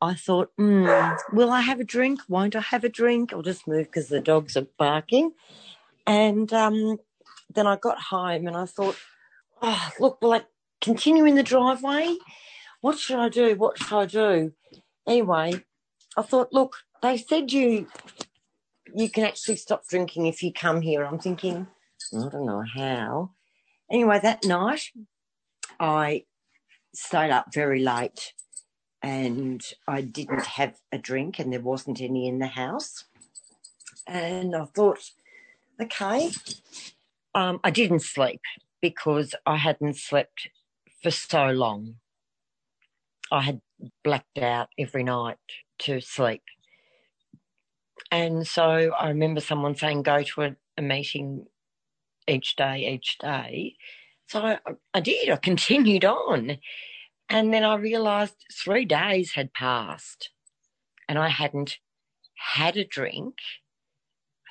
[0.00, 2.20] I thought, mm, will I have a drink?
[2.28, 3.32] Won't I have a drink?
[3.32, 5.32] I'll just move because the dogs are barking.
[6.06, 6.98] And um,
[7.54, 8.96] then I got home and I thought,
[9.62, 10.42] oh, look, will I
[10.80, 12.16] continue in the driveway?
[12.80, 13.54] What should I do?
[13.56, 14.52] What should I do?
[15.06, 15.64] Anyway,
[16.16, 17.86] I thought, look, they said you
[18.94, 21.04] you can actually stop drinking if you come here.
[21.04, 21.66] I'm thinking,
[22.12, 23.30] I don't know how.
[23.90, 24.82] Anyway, that night
[25.78, 26.24] I
[26.94, 28.32] stayed up very late
[29.02, 33.04] and I didn't have a drink and there wasn't any in the house.
[34.06, 34.98] And I thought,
[35.80, 36.30] okay,
[37.34, 38.40] um, I didn't sleep
[38.80, 40.48] because I hadn't slept
[41.02, 41.96] for so long.
[43.30, 43.60] I had
[44.02, 45.36] blacked out every night
[45.80, 46.42] to sleep.
[48.10, 48.62] And so
[48.98, 51.46] I remember someone saying, go to a, a meeting
[52.26, 53.76] each day, each day.
[54.28, 54.58] So I,
[54.94, 56.58] I did, I continued on.
[57.28, 60.30] And then I realised three days had passed
[61.08, 61.78] and I hadn't
[62.34, 63.36] had a drink.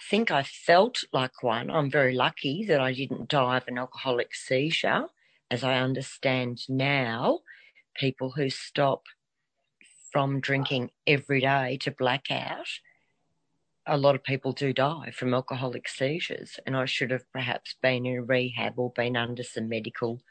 [0.07, 1.69] Think I felt like one.
[1.69, 5.07] I'm very lucky that I didn't die of an alcoholic seizure.
[5.51, 7.39] As I understand now,
[7.95, 9.03] people who stop
[10.11, 12.67] from drinking every day to blackout,
[13.85, 16.59] a lot of people do die from alcoholic seizures.
[16.65, 20.21] And I should have perhaps been in a rehab or been under some medical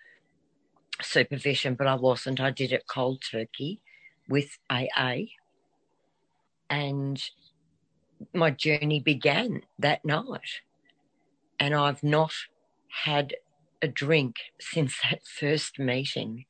[1.03, 2.41] supervision, but I wasn't.
[2.41, 3.81] I did it cold turkey
[4.29, 5.27] with AA.
[6.71, 7.23] And
[8.35, 10.61] my journey began that night.
[11.61, 12.33] And I've not
[13.05, 13.35] had
[13.83, 16.45] a drink since that first meeting.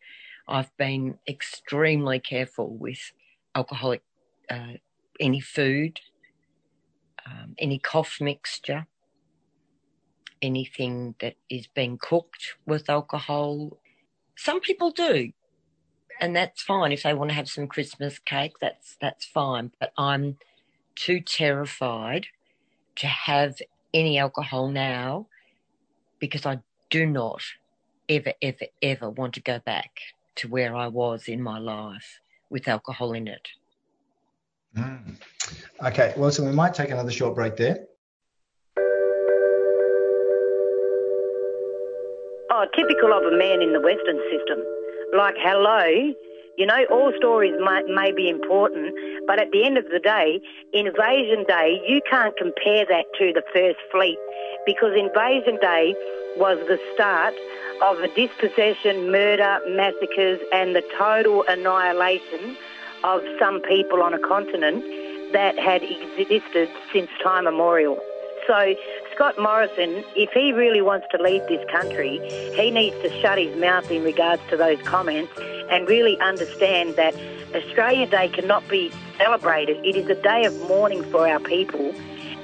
[0.46, 3.12] I've been extremely careful with
[3.54, 4.02] alcoholic,
[4.50, 4.74] uh,
[5.20, 6.00] any food,
[7.26, 8.86] um, any cough mixture,
[10.40, 13.78] anything that is being cooked with alcohol.
[14.36, 15.32] Some people do,
[16.20, 16.92] and that's fine.
[16.92, 19.72] If they want to have some Christmas cake, that's that's fine.
[19.78, 20.38] But I'm
[20.98, 22.26] too terrified
[22.96, 23.56] to have
[23.94, 25.26] any alcohol now
[26.18, 26.58] because I
[26.90, 27.40] do not
[28.08, 29.90] ever, ever, ever want to go back
[30.36, 32.20] to where I was in my life
[32.50, 33.48] with alcohol in it.
[34.76, 35.16] Mm.
[35.84, 37.86] Okay, well, so we might take another short break there.
[42.50, 44.64] Oh, typical of a man in the Western system.
[45.16, 46.12] Like, hello,
[46.58, 48.92] you know, all stories may, may be important,
[49.28, 50.40] but at the end of the day,
[50.72, 54.18] Invasion Day, you can't compare that to the First Fleet
[54.66, 55.94] because Invasion Day
[56.36, 57.34] was the start
[57.86, 62.56] of the dispossession, murder, massacres, and the total annihilation
[63.04, 64.82] of some people on a continent
[65.32, 68.00] that had existed since time immemorial.
[68.48, 68.74] So,
[69.14, 72.18] Scott Morrison, if he really wants to lead this country,
[72.56, 75.32] he needs to shut his mouth in regards to those comments
[75.70, 77.14] and really understand that
[77.54, 79.84] Australia Day cannot be celebrated.
[79.84, 81.94] It is a day of mourning for our people,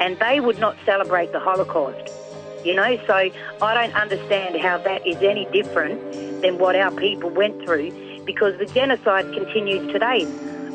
[0.01, 2.11] and they would not celebrate the Holocaust.
[2.65, 3.31] You know, so I
[3.75, 6.01] don't understand how that is any different
[6.41, 7.91] than what our people went through
[8.25, 10.25] because the genocide continues today.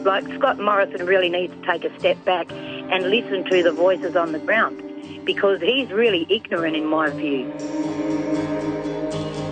[0.04, 4.16] Like Scott Morrison really needs to take a step back and listen to the voices
[4.16, 4.84] on the ground
[5.26, 7.52] because he's really ignorant in my view.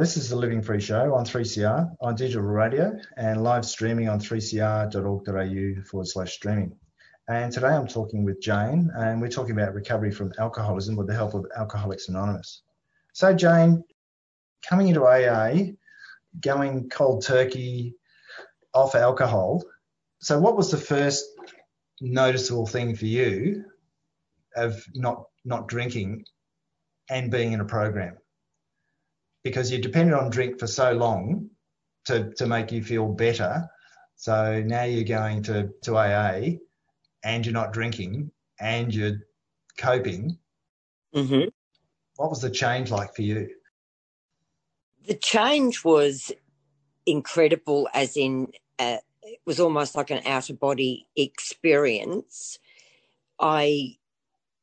[0.00, 4.18] This is the Living Free Show on 3CR on digital radio and live streaming on
[4.18, 6.74] 3cr.org.au forward slash streaming.
[7.28, 11.12] And today I'm talking with Jane and we're talking about recovery from alcoholism with the
[11.12, 12.62] help of Alcoholics Anonymous.
[13.12, 13.84] So, Jane,
[14.66, 15.72] coming into AA,
[16.40, 17.94] going cold turkey
[18.72, 19.62] off alcohol.
[20.22, 21.26] So, what was the first
[22.00, 23.66] noticeable thing for you
[24.56, 26.24] of not not drinking
[27.10, 28.16] and being in a program?
[29.42, 31.50] Because you depended on drink for so long
[32.06, 33.68] to, to make you feel better.
[34.16, 36.58] So now you're going to, to AA
[37.24, 39.18] and you're not drinking and you're
[39.78, 40.38] coping.
[41.14, 41.48] Mm-hmm.
[42.16, 43.48] What was the change like for you?
[45.06, 46.30] The change was
[47.06, 52.58] incredible, as in, uh, it was almost like an out of body experience.
[53.38, 53.96] I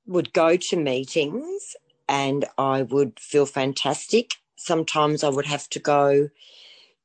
[0.06, 1.76] would go to meetings
[2.08, 6.30] and I would feel fantastic sometimes I would have to go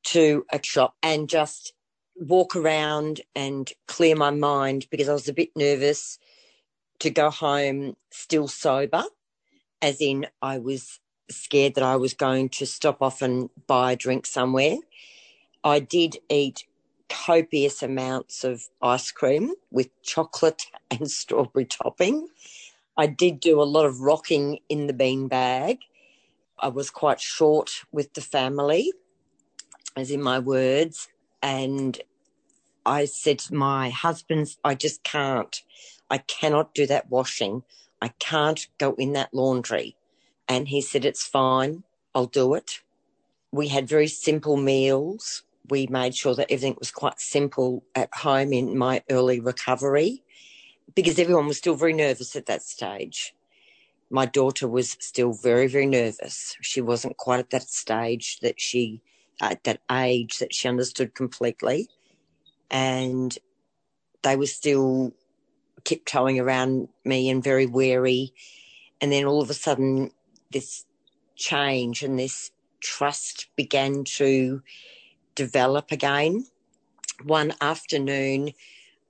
[0.05, 1.73] to a shop and just
[2.15, 6.19] walk around and clear my mind because I was a bit nervous
[6.99, 9.03] to go home still sober,
[9.81, 10.99] as in I was
[11.29, 14.77] scared that I was going to stop off and buy a drink somewhere.
[15.63, 16.65] I did eat
[17.09, 22.27] copious amounts of ice cream with chocolate and strawberry topping.
[22.97, 25.79] I did do a lot of rocking in the bean bag
[26.59, 28.93] I was quite short with the family,
[29.95, 31.09] as in my words.
[31.41, 31.99] And
[32.85, 35.61] I said to my husband, I just can't.
[36.09, 37.63] I cannot do that washing.
[38.01, 39.95] I can't go in that laundry.
[40.47, 41.83] And he said, It's fine.
[42.13, 42.81] I'll do it.
[43.51, 45.43] We had very simple meals.
[45.69, 50.23] We made sure that everything was quite simple at home in my early recovery
[50.95, 53.33] because everyone was still very nervous at that stage
[54.13, 56.55] my daughter was still very, very nervous.
[56.61, 59.01] She wasn't quite at that stage that she,
[59.41, 61.89] at that age that she understood completely.
[62.69, 63.35] And
[64.21, 65.13] they were still
[65.83, 68.35] tiptoeing around me and very wary.
[69.01, 70.11] And then all of a sudden,
[70.51, 70.85] this
[71.35, 72.51] change and this
[72.81, 74.61] trust began to
[75.33, 76.45] develop again.
[77.23, 78.51] One afternoon,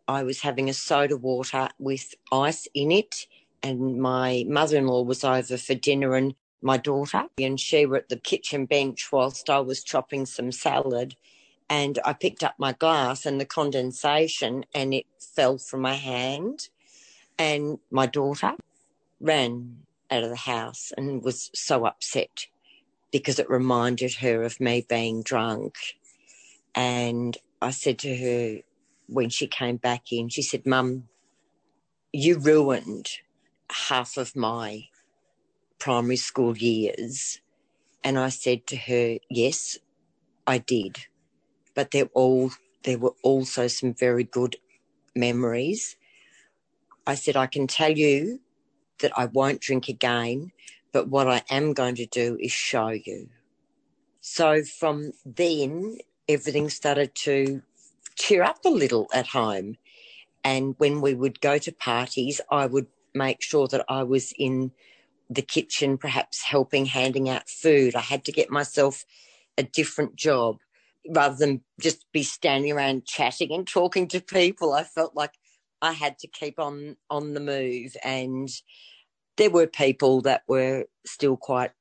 [0.07, 3.27] I was having a soda water with ice in it
[3.63, 8.17] and my mother-in-law was over for dinner and my daughter and she were at the
[8.17, 11.15] kitchen bench whilst I was chopping some salad
[11.69, 16.69] and I picked up my glass and the condensation and it fell from my hand
[17.39, 18.53] and my daughter
[19.19, 19.77] ran
[20.11, 22.47] out of the house and was so upset
[23.11, 25.75] because it reminded her of me being drunk.
[26.75, 28.59] And I said to her
[29.07, 31.07] when she came back in she said mum
[32.13, 33.09] you ruined
[33.71, 34.87] half of my
[35.79, 37.39] primary school years.
[38.03, 39.77] And I said to her, yes,
[40.45, 41.05] I did.
[41.75, 42.51] But there all
[42.83, 44.57] there were also some very good
[45.15, 45.95] memories.
[47.07, 48.39] I said, I can tell you
[48.99, 50.51] that I won't drink again,
[50.91, 53.29] but what I am going to do is show you.
[54.21, 55.97] So from then,
[56.29, 57.61] everything started to
[58.15, 59.77] cheer up a little at home.
[60.43, 64.71] And when we would go to parties, I would make sure that I was in
[65.29, 67.95] the kitchen, perhaps helping, handing out food.
[67.95, 69.05] I had to get myself
[69.57, 70.57] a different job
[71.09, 74.73] rather than just be standing around chatting and talking to people.
[74.73, 75.33] I felt like
[75.81, 78.49] I had to keep on on the move, and
[79.37, 81.71] there were people that were still quite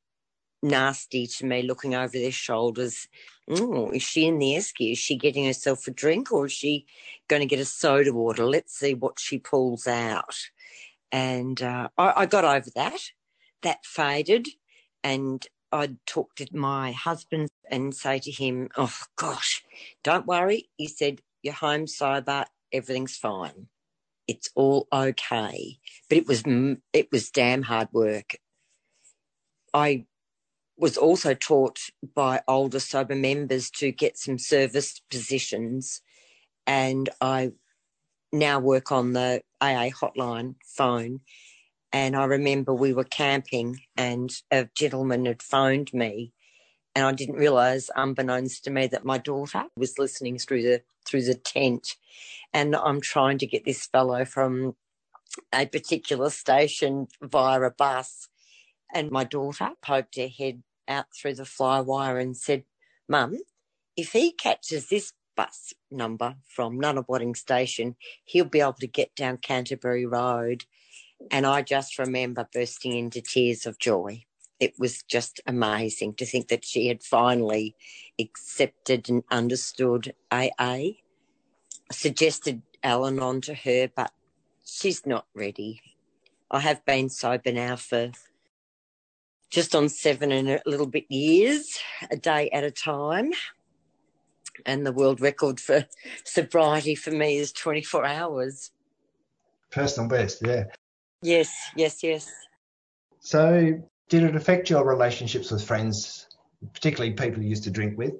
[0.62, 3.08] nasty to me, looking over their shoulders.
[3.48, 4.92] Is she in the esky?
[4.92, 6.86] Is she getting herself a drink, or is she
[7.28, 8.44] going to get a soda water?
[8.44, 10.36] Let's see what she pulls out.
[11.12, 13.00] And uh, I, I got over that.
[13.62, 14.48] That faded.
[15.04, 19.64] And I'd talk to my husband and say to him, Oh gosh,
[20.04, 20.68] don't worry.
[20.76, 23.68] He said, You're home sober, everything's fine.
[24.28, 25.78] It's all okay.
[26.08, 26.42] But it was
[26.92, 28.36] it was damn hard work.
[29.74, 30.06] I
[30.76, 31.80] was also taught
[32.14, 36.02] by older sober members to get some service positions,
[36.66, 37.52] and I
[38.32, 41.22] now work on the AA hotline phone.
[41.92, 46.34] And I remember we were camping, and a gentleman had phoned me,
[46.96, 51.24] and I didn't realise, unbeknownst to me, that my daughter was listening through the through
[51.24, 51.96] the tent,
[52.52, 54.76] and I'm trying to get this fellow from
[55.54, 58.28] a particular station via a bus,
[58.94, 62.64] and my daughter poked her head out through the fly wire and said,
[63.08, 63.38] Mum,
[63.96, 69.38] if he catches this bus number from Nunawading Station, he'll be able to get down
[69.38, 70.64] Canterbury Road.
[71.30, 74.24] And I just remember bursting into tears of joy.
[74.60, 77.74] It was just amazing to think that she had finally
[78.20, 80.48] accepted and understood AA.
[80.58, 80.96] I
[81.90, 84.12] suggested Al Anon to her, but
[84.64, 85.80] she's not ready.
[86.50, 88.12] I have been sober now for
[89.50, 91.78] just on seven and a little bit years,
[92.10, 93.32] a day at a time.
[94.66, 95.86] And the world record for
[96.24, 98.70] sobriety for me is 24 hours.
[99.70, 100.64] Personal best, yeah.
[101.22, 102.30] Yes, yes, yes.
[103.20, 106.26] So, did it affect your relationships with friends,
[106.74, 108.14] particularly people you used to drink with?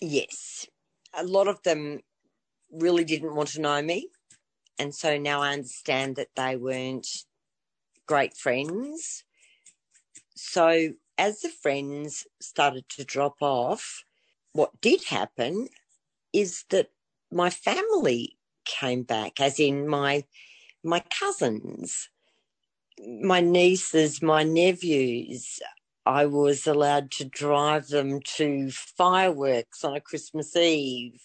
[0.00, 0.66] Yes.
[1.14, 2.00] A lot of them
[2.72, 4.08] really didn't want to know me.
[4.78, 7.06] And so now I understand that they weren't
[8.06, 9.24] great friends
[10.40, 14.04] so as the friends started to drop off,
[14.58, 15.68] what did happen
[16.32, 16.88] is that
[17.30, 20.24] my family came back, as in my
[20.82, 22.08] my cousins,
[23.22, 25.60] my nieces, my nephews.
[26.04, 31.22] I was allowed to drive them to fireworks on a Christmas Eve.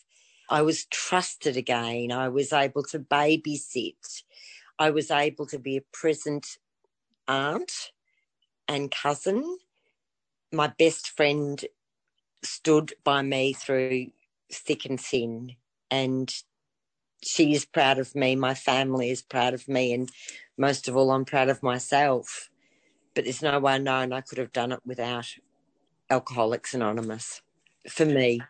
[0.48, 2.12] I was trusted again.
[2.12, 4.22] I was able to babysit.
[4.78, 6.60] I was able to be a present
[7.28, 7.94] aunt
[8.68, 9.58] and cousin.
[10.52, 11.66] My best friend
[12.44, 14.08] stood by me through
[14.52, 15.56] thick and thin,
[15.90, 16.34] and
[17.24, 18.36] she is proud of me.
[18.36, 20.10] My family is proud of me, and
[20.58, 22.50] most of all, I'm proud of myself.
[23.16, 25.28] But there's no way known I could have done it without
[26.10, 27.42] Alcoholics Anonymous
[27.90, 28.42] for me.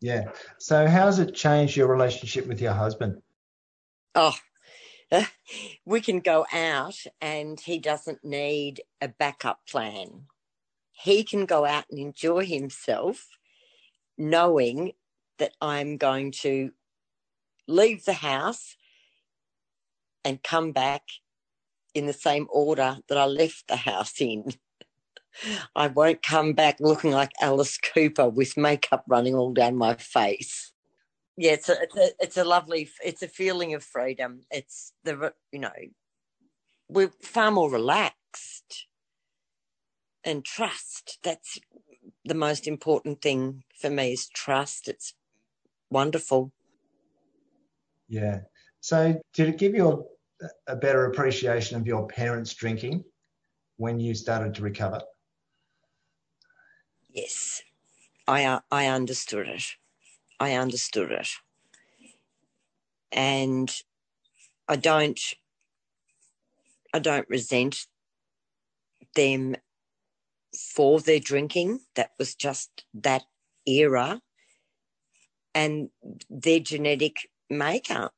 [0.00, 0.24] Yeah.
[0.58, 3.22] So, how has it changed your relationship with your husband?
[4.14, 4.34] Oh,
[5.84, 10.26] we can go out and he doesn't need a backup plan.
[11.02, 13.26] He can go out and enjoy himself
[14.16, 14.92] knowing
[15.38, 16.72] that I'm going to
[17.66, 18.76] leave the house
[20.24, 21.02] and come back
[21.94, 24.44] in the same order that I left the house in.
[25.74, 30.72] I won't come back looking like Alice Cooper with makeup running all down my face
[31.36, 34.42] yeah, it's a, it's a it's a lovely it's a feeling of freedom.
[34.50, 35.72] It's the you know
[36.88, 38.16] we're far more relaxed
[40.24, 41.18] and trust.
[41.22, 41.58] That's
[42.24, 44.88] the most important thing for me is trust.
[44.88, 45.14] It's
[45.90, 46.52] wonderful.
[48.08, 48.42] Yeah.
[48.80, 50.10] So did it give you
[50.40, 53.04] a, a better appreciation of your parents drinking
[53.76, 55.02] when you started to recover?
[57.10, 57.62] Yes,
[58.28, 59.64] I uh, I understood it.
[60.40, 61.28] I understood it.
[63.12, 63.82] And
[64.68, 65.20] I don't
[66.94, 67.86] I don't resent
[69.14, 69.56] them
[70.56, 71.80] for their drinking.
[71.96, 73.24] That was just that
[73.66, 74.22] era
[75.54, 75.90] and
[76.30, 78.14] their genetic makeup.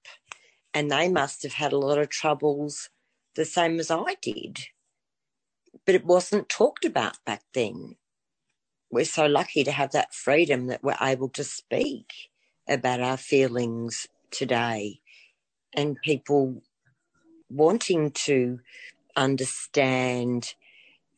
[0.72, 2.90] And they must have had a lot of troubles
[3.36, 4.66] the same as I did.
[5.86, 7.96] But it wasn't talked about back then
[8.90, 12.12] we're so lucky to have that freedom that we're able to speak
[12.68, 15.00] about our feelings today
[15.74, 16.62] and people
[17.50, 18.60] wanting to
[19.16, 20.54] understand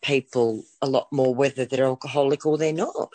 [0.02, 3.12] people a lot more whether they're alcoholic or they're not.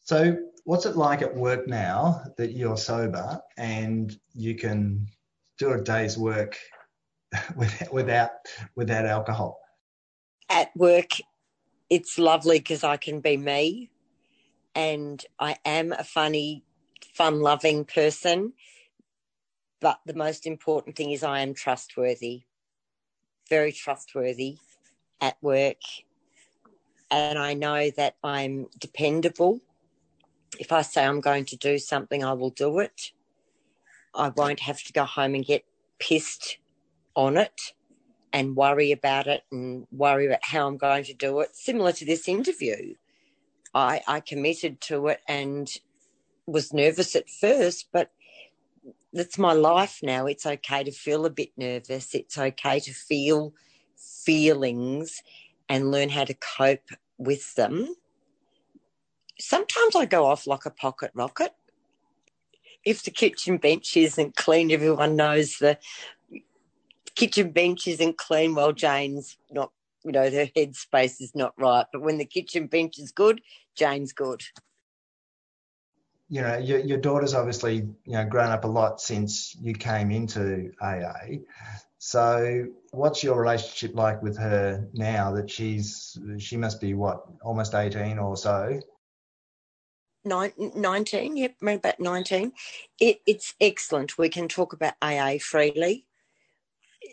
[0.00, 5.06] So, what's it like at work now that you're sober and you can
[5.58, 6.56] do a day's work
[7.92, 8.30] without
[8.74, 9.60] without alcohol?
[10.48, 11.10] At work,
[11.88, 13.90] it's lovely because I can be me
[14.74, 16.64] and I am a funny,
[17.14, 18.52] fun loving person.
[19.80, 22.42] But the most important thing is I am trustworthy,
[23.48, 24.58] very trustworthy
[25.20, 25.82] at work.
[27.10, 29.60] And I know that I'm dependable.
[30.58, 33.12] If I say I'm going to do something, I will do it.
[34.14, 35.64] I won't have to go home and get
[35.98, 36.58] pissed
[37.14, 37.60] on it
[38.32, 41.54] and worry about it and worry about how I'm going to do it.
[41.54, 42.94] Similar to this interview,
[43.74, 45.68] I, I committed to it and
[46.46, 48.10] was nervous at first, but
[49.12, 50.26] that's my life now.
[50.26, 52.14] It's okay to feel a bit nervous.
[52.14, 53.52] It's okay to feel
[54.00, 55.22] feelings
[55.68, 57.94] and learn how to cope with them.
[59.38, 61.54] Sometimes I go off like a pocket rocket.
[62.84, 65.78] If the kitchen bench isn't clean, everyone knows the
[67.14, 69.70] kitchen bench isn't clean Well, Jane's not,
[70.04, 71.86] you know, her headspace is not right.
[71.92, 73.42] But when the kitchen bench is good,
[73.76, 74.42] Jane's good
[76.30, 80.12] you know, your, your daughter's obviously, you know, grown up a lot since you came
[80.12, 81.38] into AA.
[82.02, 87.74] So what's your relationship like with her now that she's, she must be what, almost
[87.74, 88.80] 18 or so?
[90.24, 92.52] 19, yep, about 19.
[92.98, 94.16] It, it's excellent.
[94.16, 96.06] We can talk about AA freely.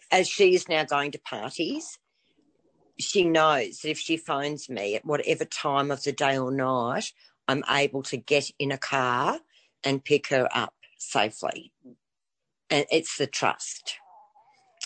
[0.10, 2.00] As she is now going to parties,
[2.98, 7.12] she knows that if she phones me at whatever time of the day or night,
[7.50, 9.42] I'm able to get in a car
[9.84, 11.74] and pick her up safely.
[12.70, 13.98] And it's the trust,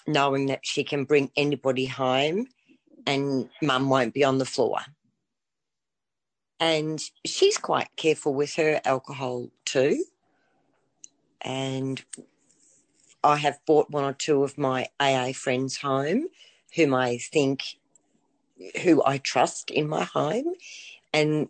[0.07, 2.47] knowing that she can bring anybody home
[3.05, 4.79] and mum won't be on the floor.
[6.59, 10.05] And she's quite careful with her alcohol too.
[11.41, 12.03] And
[13.23, 16.27] I have brought one or two of my AA friends home
[16.75, 17.63] whom I think,
[18.83, 20.53] who I trust in my home.
[21.13, 21.49] And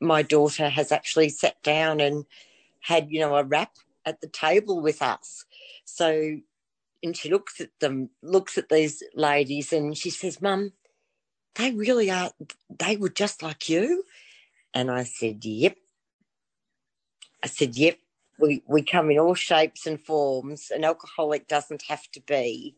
[0.00, 2.26] my daughter has actually sat down and
[2.80, 3.72] had, you know, a rap
[4.04, 5.44] at the table with us.
[5.84, 6.38] So,
[7.02, 10.72] and she looks at them, looks at these ladies, and she says, Mum,
[11.56, 12.32] they really are,
[12.70, 14.04] they were just like you.
[14.74, 15.76] And I said, Yep.
[17.44, 17.98] I said, Yep.
[18.40, 20.70] We, we come in all shapes and forms.
[20.70, 22.76] An alcoholic doesn't have to be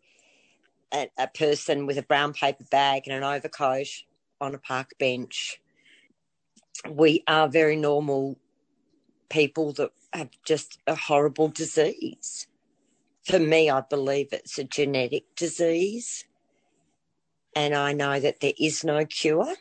[0.95, 3.89] a, a person with a brown paper bag and an overcoat
[4.41, 5.57] on a park bench
[6.91, 8.39] we are very normal
[9.31, 12.47] people that have just a horrible disease.
[13.29, 16.25] For me, I believe it's a genetic disease.
[17.55, 19.55] And I know that there is no cure.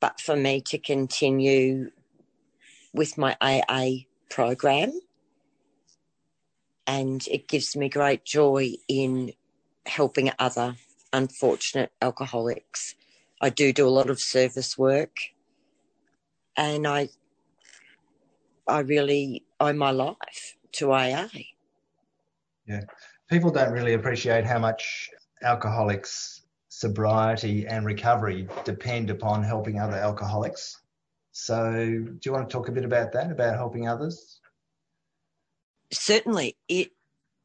[0.00, 1.90] But for me to continue
[2.92, 4.98] with my AA program,
[6.86, 9.32] and it gives me great joy in
[9.86, 10.76] helping other
[11.12, 12.94] unfortunate alcoholics.
[13.40, 15.16] I do do a lot of service work
[16.56, 17.08] and I
[18.66, 21.28] I really owe my life to AA.
[22.70, 22.82] Yeah.
[23.28, 25.10] People don't really appreciate how much
[25.42, 30.80] alcoholics sobriety and recovery depend upon helping other alcoholics.
[31.32, 34.40] So, do you want to talk a bit about that, about helping others?
[35.92, 36.56] Certainly.
[36.68, 36.90] It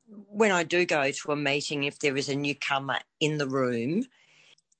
[0.07, 4.03] when I do go to a meeting, if there is a newcomer in the room,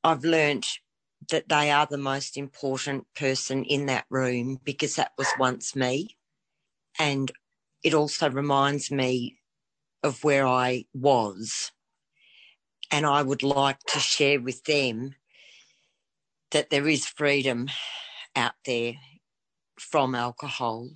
[0.04, 0.68] I've learnt
[1.32, 6.18] that they are the most important person in that room because that was once me.
[7.00, 7.32] And
[7.84, 9.40] it also reminds me
[10.06, 11.72] of where I was.
[12.92, 15.16] And I would like to share with them
[16.52, 17.70] that there is freedom
[18.36, 18.94] out there
[19.80, 20.92] from alcohol.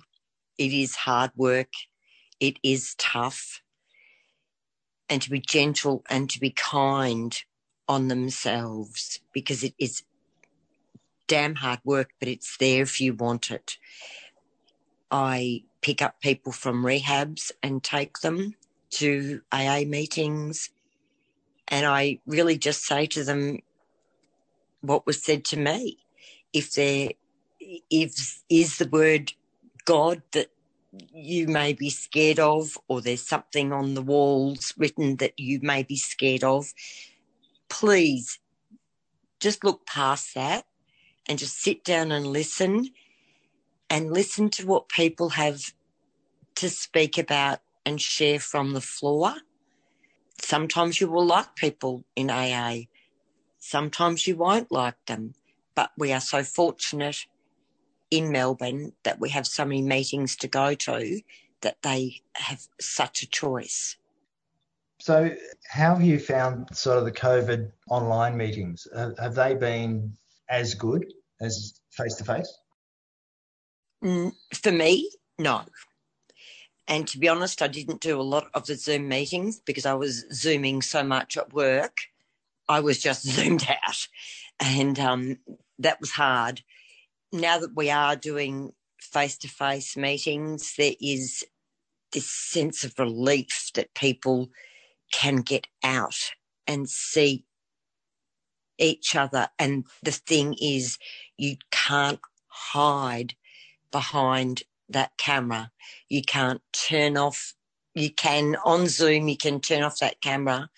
[0.56, 1.72] It is hard work.
[2.38, 3.60] It is tough.
[5.08, 7.36] And to be gentle and to be kind
[7.88, 10.04] on themselves because it is
[11.26, 13.76] damn hard work, but it's there if you want it.
[15.10, 18.54] I pick up people from rehabs and take them
[18.92, 20.70] to AA meetings.
[21.68, 23.60] And I really just say to them
[24.80, 25.98] what was said to me.
[26.52, 27.10] If there
[27.90, 29.32] if is the word
[29.84, 30.48] God that
[31.12, 35.82] you may be scared of, or there's something on the walls written that you may
[35.82, 36.72] be scared of,
[37.68, 38.40] please
[39.40, 40.66] just look past that
[41.28, 42.90] and just sit down and listen
[43.90, 45.74] and listen to what people have
[46.56, 49.34] to speak about and share from the floor.
[50.40, 52.82] Sometimes you will like people in AA.
[53.58, 55.34] Sometimes you won't like them.
[55.74, 57.26] But we are so fortunate
[58.10, 61.20] in Melbourne that we have so many meetings to go to
[61.60, 63.96] that they have such a choice.
[64.98, 65.34] So,
[65.66, 68.86] how have you found sort of the COVID online meetings?
[69.18, 70.12] Have they been
[70.48, 71.06] as good
[71.40, 72.58] as face to face?
[74.04, 75.62] Mm, for me, no.
[76.90, 79.94] And to be honest, I didn't do a lot of the Zoom meetings because I
[79.94, 81.98] was Zooming so much at work.
[82.68, 84.08] I was just zoomed out.
[84.58, 85.38] And um,
[85.78, 86.62] that was hard.
[87.32, 91.44] Now that we are doing face to face meetings, there is
[92.12, 94.50] this sense of relief that people
[95.12, 96.32] can get out
[96.66, 97.44] and see
[98.78, 99.48] each other.
[99.60, 100.98] And the thing is,
[101.38, 103.34] you can't hide
[103.92, 105.70] behind that camera.
[106.08, 107.54] You can't turn off
[107.94, 110.70] you can on Zoom, you can turn off that camera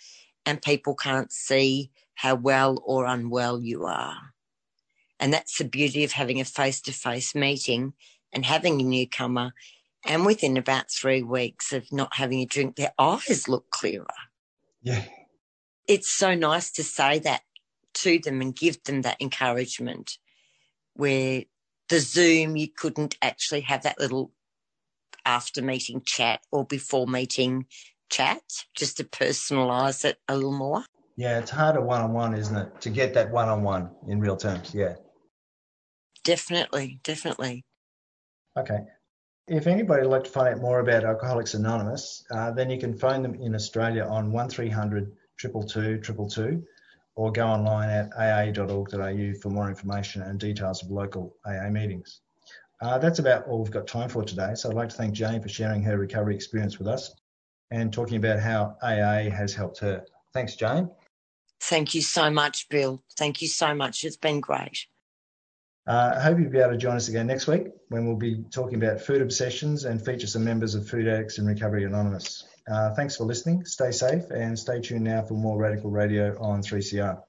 [0.47, 4.35] and people can't see how well or unwell you are.
[5.21, 7.93] And that's the beauty of having a face to face meeting
[8.33, 9.53] and having a newcomer.
[10.05, 14.07] And within about three weeks of not having a drink, their eyes look clearer.
[14.83, 15.05] Yeah.
[15.87, 17.43] It's so nice to say that
[17.95, 20.19] to them and give them that encouragement
[20.95, 21.45] where
[21.89, 24.33] the Zoom, you couldn't actually have that little
[25.24, 27.66] after meeting chat or before meeting
[28.11, 28.43] chat
[28.76, 30.85] just to personalise it a little more.
[31.16, 32.80] Yeah, it's harder one on one, isn't it?
[32.80, 34.74] To get that one on one in real terms.
[34.74, 34.95] Yeah.
[36.24, 37.64] Definitely, definitely.
[38.59, 38.80] Okay.
[39.49, 42.97] If anybody would like to find out more about Alcoholics Anonymous, uh, then you can
[42.97, 46.62] phone them in Australia on 1300 222 222
[47.15, 52.21] or go online at aa.org.au for more information and details of local AA meetings.
[52.81, 54.55] Uh, that's about all we've got time for today.
[54.55, 57.15] So I'd like to thank Jane for sharing her recovery experience with us
[57.71, 60.05] and talking about how AA has helped her.
[60.35, 60.91] Thanks, Jane.
[61.61, 63.03] Thank you so much, Bill.
[63.17, 64.05] Thank you so much.
[64.05, 64.87] It's been great.
[65.87, 68.45] Uh, I hope you'll be able to join us again next week when we'll be
[68.51, 72.45] talking about food obsessions and feature some members of Food Addicts in Recovery Anonymous.
[72.71, 73.65] Uh, thanks for listening.
[73.65, 77.23] Stay safe and stay tuned now for more Radical Radio on 3CR.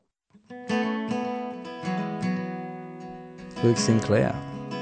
[3.64, 4.36] Luke Sinclair,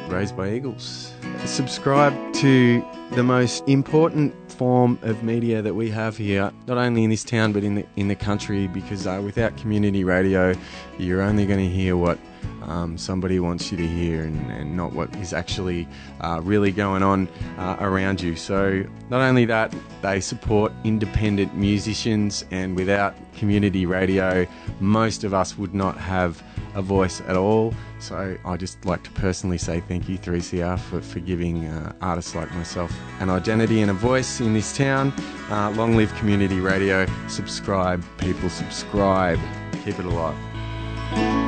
[0.09, 1.13] Raised by Eagles.
[1.45, 7.09] Subscribe to the most important form of media that we have here, not only in
[7.09, 8.67] this town but in the in the country.
[8.67, 10.53] Because uh, without community radio,
[10.97, 12.17] you're only going to hear what
[12.63, 15.87] um, somebody wants you to hear and, and not what is actually
[16.21, 18.35] uh, really going on uh, around you.
[18.35, 24.45] So, not only that, they support independent musicians, and without community radio,
[24.79, 26.43] most of us would not have
[26.75, 27.73] a voice at all.
[27.99, 32.35] So, I just like to personally say thank you, 3CR, for, for giving uh, artists
[32.35, 35.13] like myself an identity and a voice in this town.
[35.49, 37.05] Uh, long live community radio.
[37.27, 39.39] Subscribe, people, subscribe.
[39.83, 41.40] Keep it alive.